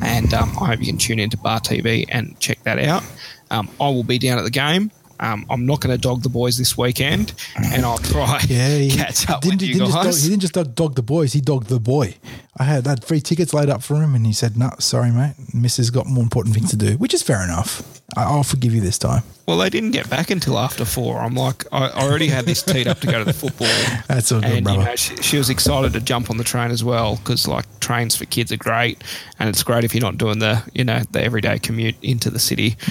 [0.00, 3.02] And um, I hope you can tune into Bar TV and check that out.
[3.50, 4.90] Um, I will be down at the game.
[5.22, 8.90] Um, I'm not going to dog the boys this weekend, and I'll try Yeah, he,
[8.90, 10.22] catch up didn't, with you didn't just dog, guys.
[10.24, 11.32] he didn't just dog the boys.
[11.32, 12.16] He dogged the boy.
[12.58, 15.34] I had that free tickets laid up for him, and he said, "No, sorry, mate.
[15.54, 17.82] Missus got more important things to do," which is fair enough.
[18.14, 19.22] I, I'll forgive you this time.
[19.46, 21.18] Well, they didn't get back until after four.
[21.18, 23.66] I'm like, I I already had this teed up to go to the football.
[24.06, 24.84] That's all good, and you brother.
[24.84, 28.14] know, she, she was excited to jump on the train as well because like trains
[28.16, 29.02] for kids are great,
[29.38, 32.38] and it's great if you're not doing the you know the everyday commute into the
[32.38, 32.76] city.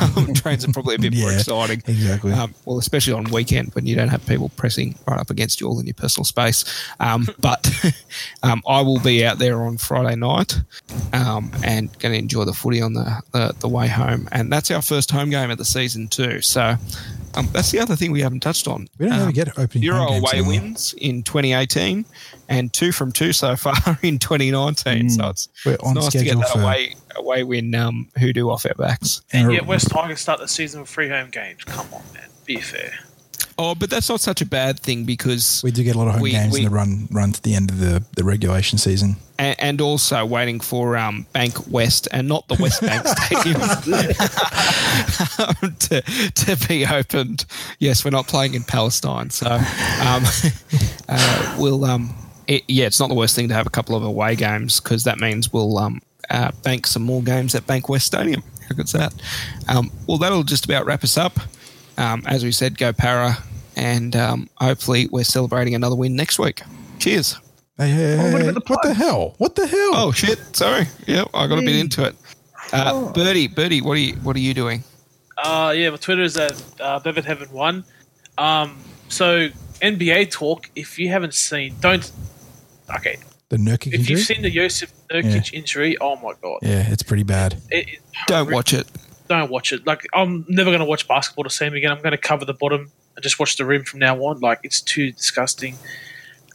[0.00, 2.32] Um, trains are probably a bit more Yeah, exciting, exactly.
[2.32, 5.68] Um, well, especially on weekend when you don't have people pressing right up against you
[5.68, 6.64] all in your personal space.
[7.00, 7.70] Um, but
[8.42, 10.60] um, I will be out there on Friday night
[11.12, 14.70] um, and going to enjoy the footy on the, the the way home, and that's
[14.70, 16.40] our first home game of the season too.
[16.40, 16.76] So.
[17.36, 18.86] Um, that's the other thing we haven't touched on.
[18.96, 20.50] We don't Um, ever get opening Euro home games away anymore.
[20.52, 22.04] wins in 2018
[22.48, 23.74] and two from two so far
[24.04, 25.10] in 2019.
[25.10, 28.50] So it's, We're it's on nice to get that for- away away win um, hoodoo
[28.50, 29.22] off our backs.
[29.32, 31.64] And yet West Tigers start the season with three home games.
[31.64, 32.28] Come on, man.
[32.44, 32.92] Be fair.
[33.56, 36.14] Oh, but that's not such a bad thing because We do get a lot of
[36.14, 38.78] home We- games we- in the run run to the end of the, the regulation
[38.78, 39.16] season.
[39.38, 43.60] and, and also waiting for um, Bank West and not the West Bank Stadium
[45.78, 46.02] to,
[46.34, 47.44] to be opened.
[47.78, 49.50] Yes, we're not playing in Palestine, so um,
[51.08, 51.84] uh, we'll.
[51.84, 52.14] Um,
[52.46, 55.04] it, yeah, it's not the worst thing to have a couple of away games because
[55.04, 58.42] that means we'll um, uh, bank some more games at Bank West Stadium.
[58.68, 59.14] How good's that?
[59.68, 61.38] Um, well, that'll just about wrap us up.
[61.96, 63.36] Um, as we said, go Para,
[63.76, 66.62] and um, hopefully we're celebrating another win next week.
[66.98, 67.38] Cheers.
[67.76, 69.34] Hey, hey, Oh, what hey, about the what the hell?
[69.38, 69.90] What the hell?
[69.94, 70.38] Oh shit!
[70.56, 70.86] Sorry.
[71.06, 72.14] Yeah, I got a bit into it.
[72.72, 73.12] Uh, Oh.
[73.12, 74.84] Birdie, Birdie, what are you what are you doing?
[75.36, 77.84] Uh, yeah, my Twitter is at uh, Bevan Heaven One.
[78.38, 79.48] Um, so
[79.82, 80.70] NBA talk.
[80.76, 82.10] If you haven't seen, don't.
[82.96, 83.18] Okay,
[83.48, 84.16] the Nurkic if injury.
[84.16, 87.54] you've seen the Joseph Nurkic injury, oh my god, yeah, it's pretty bad.
[87.70, 87.98] It- it-
[88.28, 88.86] Don't watch it.
[89.28, 89.86] Don't watch it.
[89.86, 91.90] Like I'm never going to watch basketball the same again.
[91.90, 94.40] I'm going to cover the bottom and just watch the rim from now on.
[94.40, 95.76] Like it's too disgusting.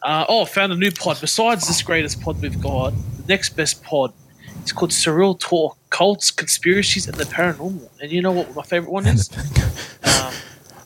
[0.02, 1.18] Uh, oh, found a new pod.
[1.20, 4.14] Besides this greatest pod we've got, the next best pod
[4.64, 7.90] is called Surreal Talk: Cults, Conspiracies, and the Paranormal.
[8.02, 9.30] And you know what my favorite one is?
[10.04, 10.34] um,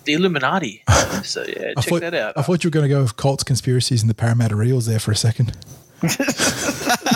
[0.05, 0.83] the Illuminati.
[1.23, 2.37] So yeah, I check thought, that out.
[2.37, 4.99] I thought you were going to go with cults, conspiracies, and the Parramatta Eels there
[4.99, 5.55] for a second.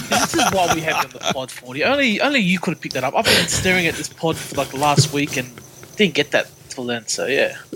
[0.10, 1.84] this is why we have you on the pod, Forty.
[1.84, 3.16] Only, only you could have picked that up.
[3.16, 5.50] I've been staring at this pod for like the last week and
[5.96, 7.08] didn't get that till then.
[7.08, 7.56] So yeah.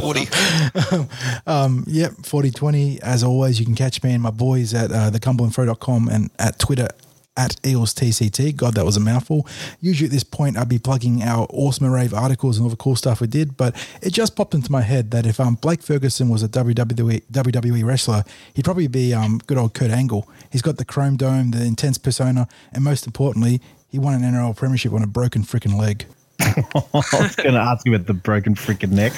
[0.00, 0.26] Forty.
[1.46, 3.00] Um, yep, 4020.
[3.02, 6.88] As always, you can catch me and my boys at uh, thecumberlandthrow.com and at Twitter
[7.36, 8.56] at EelsTCT.
[8.56, 9.46] God, that was a mouthful.
[9.80, 12.96] Usually at this point, I'd be plugging our awesome rave articles and all the cool
[12.96, 16.28] stuff we did, but it just popped into my head that if um, Blake Ferguson
[16.28, 18.24] was a WWE, WWE wrestler,
[18.54, 20.28] he'd probably be um, good old Kurt Angle.
[20.50, 24.56] He's got the chrome dome, the intense persona, and most importantly, he won an NRL
[24.56, 26.06] premiership on a broken freaking leg.
[26.40, 26.62] I
[26.92, 29.12] was going to ask you about the broken freaking neck,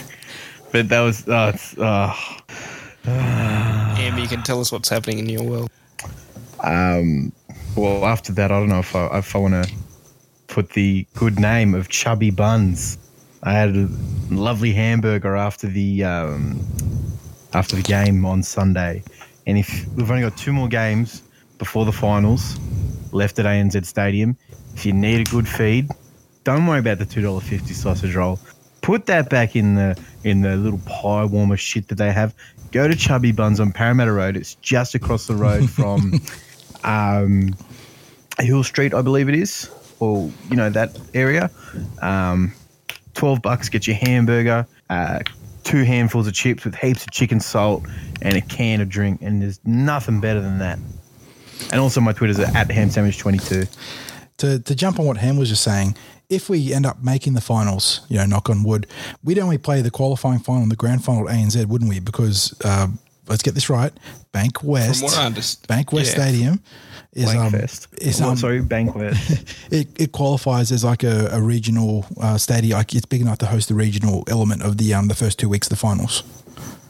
[0.70, 2.14] but that was uh, it's, uh,
[3.04, 5.70] Am, you can tell us what's happening in your world.
[6.62, 7.32] Um,
[7.76, 9.72] well, after that, I don't know if I, if I want to
[10.48, 12.98] put the good name of Chubby Buns.
[13.42, 13.88] I had a
[14.30, 16.60] lovely hamburger after the um,
[17.54, 19.02] after the game on Sunday,
[19.46, 21.22] and if we've only got two more games
[21.58, 22.58] before the finals
[23.12, 24.36] left at ANZ Stadium,
[24.74, 25.88] if you need a good feed,
[26.44, 28.38] don't worry about the two dollar fifty sausage roll.
[28.82, 32.34] Put that back in the in the little pie warmer shit that they have.
[32.70, 34.36] Go to Chubby Buns on Parramatta Road.
[34.36, 36.20] It's just across the road from
[36.84, 37.54] um,
[38.38, 41.50] Hill Street, I believe it is, or you know that area.
[42.00, 42.52] Um,
[43.14, 45.20] Twelve bucks get your hamburger, uh,
[45.64, 47.84] two handfuls of chips with heaps of chicken salt,
[48.22, 50.78] and a can of drink, and there's nothing better than that.
[51.70, 53.64] And also, my Twitter's at ham sandwich twenty two.
[54.38, 55.96] to, to jump on what Ham was just saying,
[56.28, 58.86] if we end up making the finals, you know, knock on wood,
[59.22, 62.00] we'd only play the qualifying final and the grand final at ANZ, wouldn't we?
[62.00, 62.88] Because uh,
[63.28, 63.92] let's get this right,
[64.32, 66.22] Bank West, From what I understand, Bank West yeah.
[66.24, 66.62] Stadium
[67.12, 67.88] is um, Blankfest.
[68.00, 69.56] is Oh, um, sorry, Bankwest.
[69.72, 72.78] it, it qualifies as like a, a regional uh, stadium.
[72.78, 75.48] Like it's big enough to host the regional element of the um the first two
[75.48, 76.22] weeks of the finals.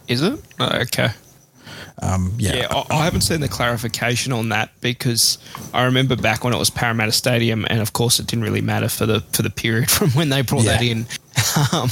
[0.09, 0.41] Is it?
[0.61, 1.11] Oh, okay.
[2.01, 5.39] Um, yeah, Yeah, I, I haven't seen the clarification on that because
[5.73, 8.89] I remember back when it was Parramatta Stadium, and of course it didn't really matter
[8.89, 11.07] for the for the period from when they brought that in.
[11.73, 11.91] um,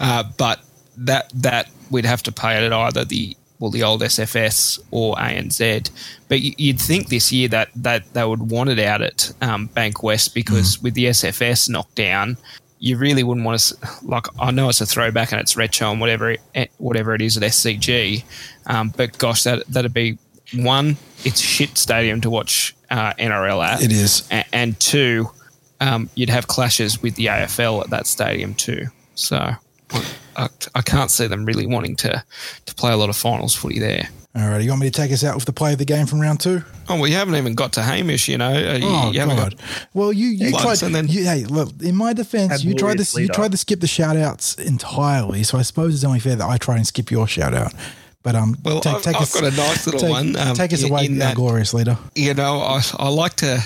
[0.00, 0.60] uh, but
[0.98, 5.14] that that we'd have to pay it at either the well the old SFS or
[5.16, 5.90] ANZ.
[6.28, 10.02] But you'd think this year that that they would want it out at um, Bank
[10.02, 12.36] West because with the SFS knocked down.
[12.78, 14.26] You really wouldn't want to like.
[14.38, 17.42] I know it's a throwback and it's retro and whatever, it, whatever it is at
[17.42, 18.22] SCG,
[18.66, 20.18] um, but gosh, that that'd be
[20.54, 20.98] one.
[21.24, 23.82] It's shit stadium to watch uh, NRL at.
[23.82, 24.28] It is.
[24.30, 25.30] A- and two,
[25.80, 28.86] um, you'd have clashes with the AFL at that stadium too.
[29.14, 29.52] So
[30.36, 32.22] I, I can't see them really wanting to
[32.66, 34.08] to play a lot of finals footy there.
[34.34, 36.04] All right, you want me to take us out with the play of the game
[36.04, 36.62] from round two?
[36.90, 38.28] Oh, we haven't even got to Hamish.
[38.28, 39.36] You know, Uh, you, Oh you God!
[39.36, 39.54] got.
[39.94, 40.82] well, you you tried.
[40.82, 41.72] and then- you, hey, look.
[41.82, 45.42] In my defense, you tried to you tried to skip the shout outs entirely.
[45.42, 47.72] So I suppose it's only fair that I try and skip your shout out.
[48.22, 50.54] But um, Well, take, I've- take I've us, got a nice little take, one, um,
[50.54, 51.96] take us in- away, in that- glorious leader.
[52.14, 53.62] You know, I, I like to.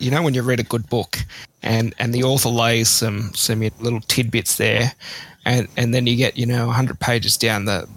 [0.00, 1.18] You know, when you read a good book,
[1.62, 4.92] and and the author lays some some little tidbits there,
[5.48, 7.88] and and then you get you know hundred pages down the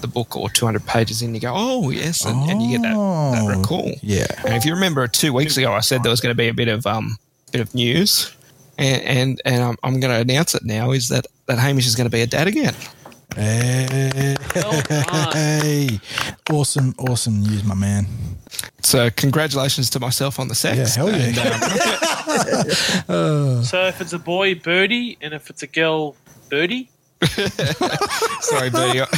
[0.00, 2.94] the book or 200 pages in, you go, oh, yes, and, and you get that,
[2.94, 3.92] that Oh, recall.
[4.02, 4.24] yeah.
[4.46, 6.54] And if you remember two weeks ago, I said there was going to be a
[6.54, 7.18] bit of um
[7.52, 8.34] bit of news,
[8.78, 11.94] and and, and I'm, I'm going to announce it now is that, that Hamish is
[11.94, 12.74] going to be a dad again.
[13.34, 14.82] Hey, Well
[15.34, 16.00] hey,
[16.50, 18.06] awesome, awesome news, my man.
[18.82, 20.96] So congratulations to myself on the sex.
[20.96, 21.26] Yeah, hell yeah.
[23.08, 26.16] And, um, So if it's a boy, birdie, and if it's a girl,
[26.48, 26.90] birdie.
[28.40, 28.98] sorry, Bertie.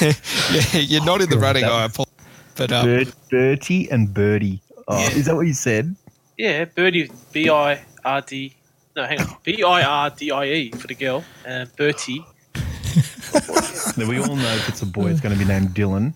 [0.00, 2.14] yeah, you're not in the running, I apologize.
[2.56, 4.60] But um, Bird, Bertie and Birdie.
[4.88, 5.10] Oh, Yeah.
[5.10, 5.94] Is that what you said?
[6.36, 8.54] Yeah, birdie, B I R D.
[8.96, 12.24] No, hang on, B I R D I E for the girl, and Bertie.
[13.96, 16.14] Now, we all know if it's a boy, it's going to be named Dylan.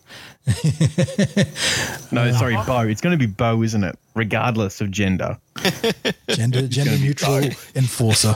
[2.13, 2.81] No, sorry, Bo.
[2.81, 3.99] It's going to be Bo, isn't it?
[4.15, 5.39] Regardless of gender.
[6.29, 8.35] Gender gender neutral enforcer.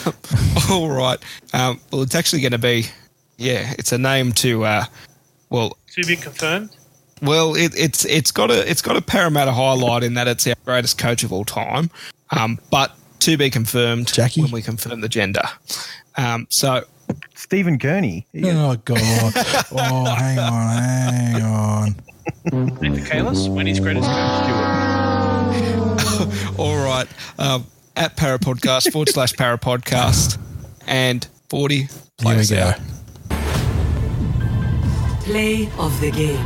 [0.70, 1.18] all right.
[1.52, 2.86] Um, well, it's actually going to be,
[3.36, 4.84] yeah, it's a name to, uh,
[5.50, 6.70] well, To be confirmed.
[7.22, 10.54] Well, it, it's it's got a it's got a Parramatta highlight in that it's our
[10.66, 11.90] greatest coach of all time,
[12.30, 14.42] um, but to be confirmed Jackie?
[14.42, 15.42] when we confirm the gender.
[16.16, 16.84] Um, so,
[17.34, 18.26] Stephen Kearney.
[18.44, 18.98] Oh god!
[19.72, 21.94] Oh, hang on, hang on.
[22.44, 24.14] Nathan Cayless, Wendy's greatest coach.
[26.58, 27.06] all right,
[27.38, 27.66] um,
[27.96, 30.38] at Para Podcast forward slash Para Podcast
[30.86, 31.88] and forty
[32.22, 32.56] Here we go.
[32.58, 32.80] out.
[35.24, 36.44] Play of the game.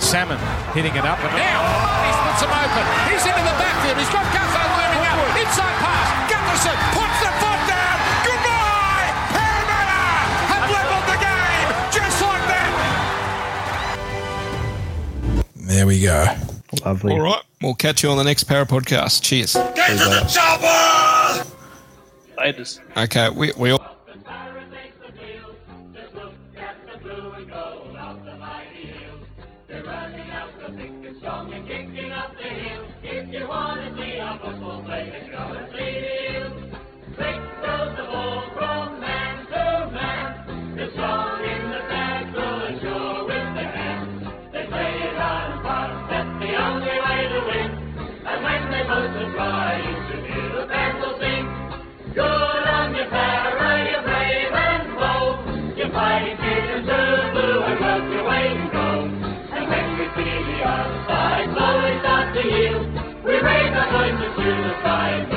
[0.00, 0.38] Salmon
[0.72, 1.60] hitting it up and now
[2.04, 2.84] he splits him open.
[3.12, 3.96] He's into the backfield.
[4.00, 5.18] He's got Gutho looming up.
[5.38, 6.08] Inside pass.
[6.32, 6.76] Gutherson
[15.74, 16.24] There we go.
[16.84, 17.14] Lovely.
[17.14, 19.22] All right, we'll catch you on the next Para Podcast.
[19.22, 19.56] Cheers.
[22.38, 22.80] Latest.
[22.96, 23.83] Okay, we we all.
[63.44, 65.33] raise our voices to the sky.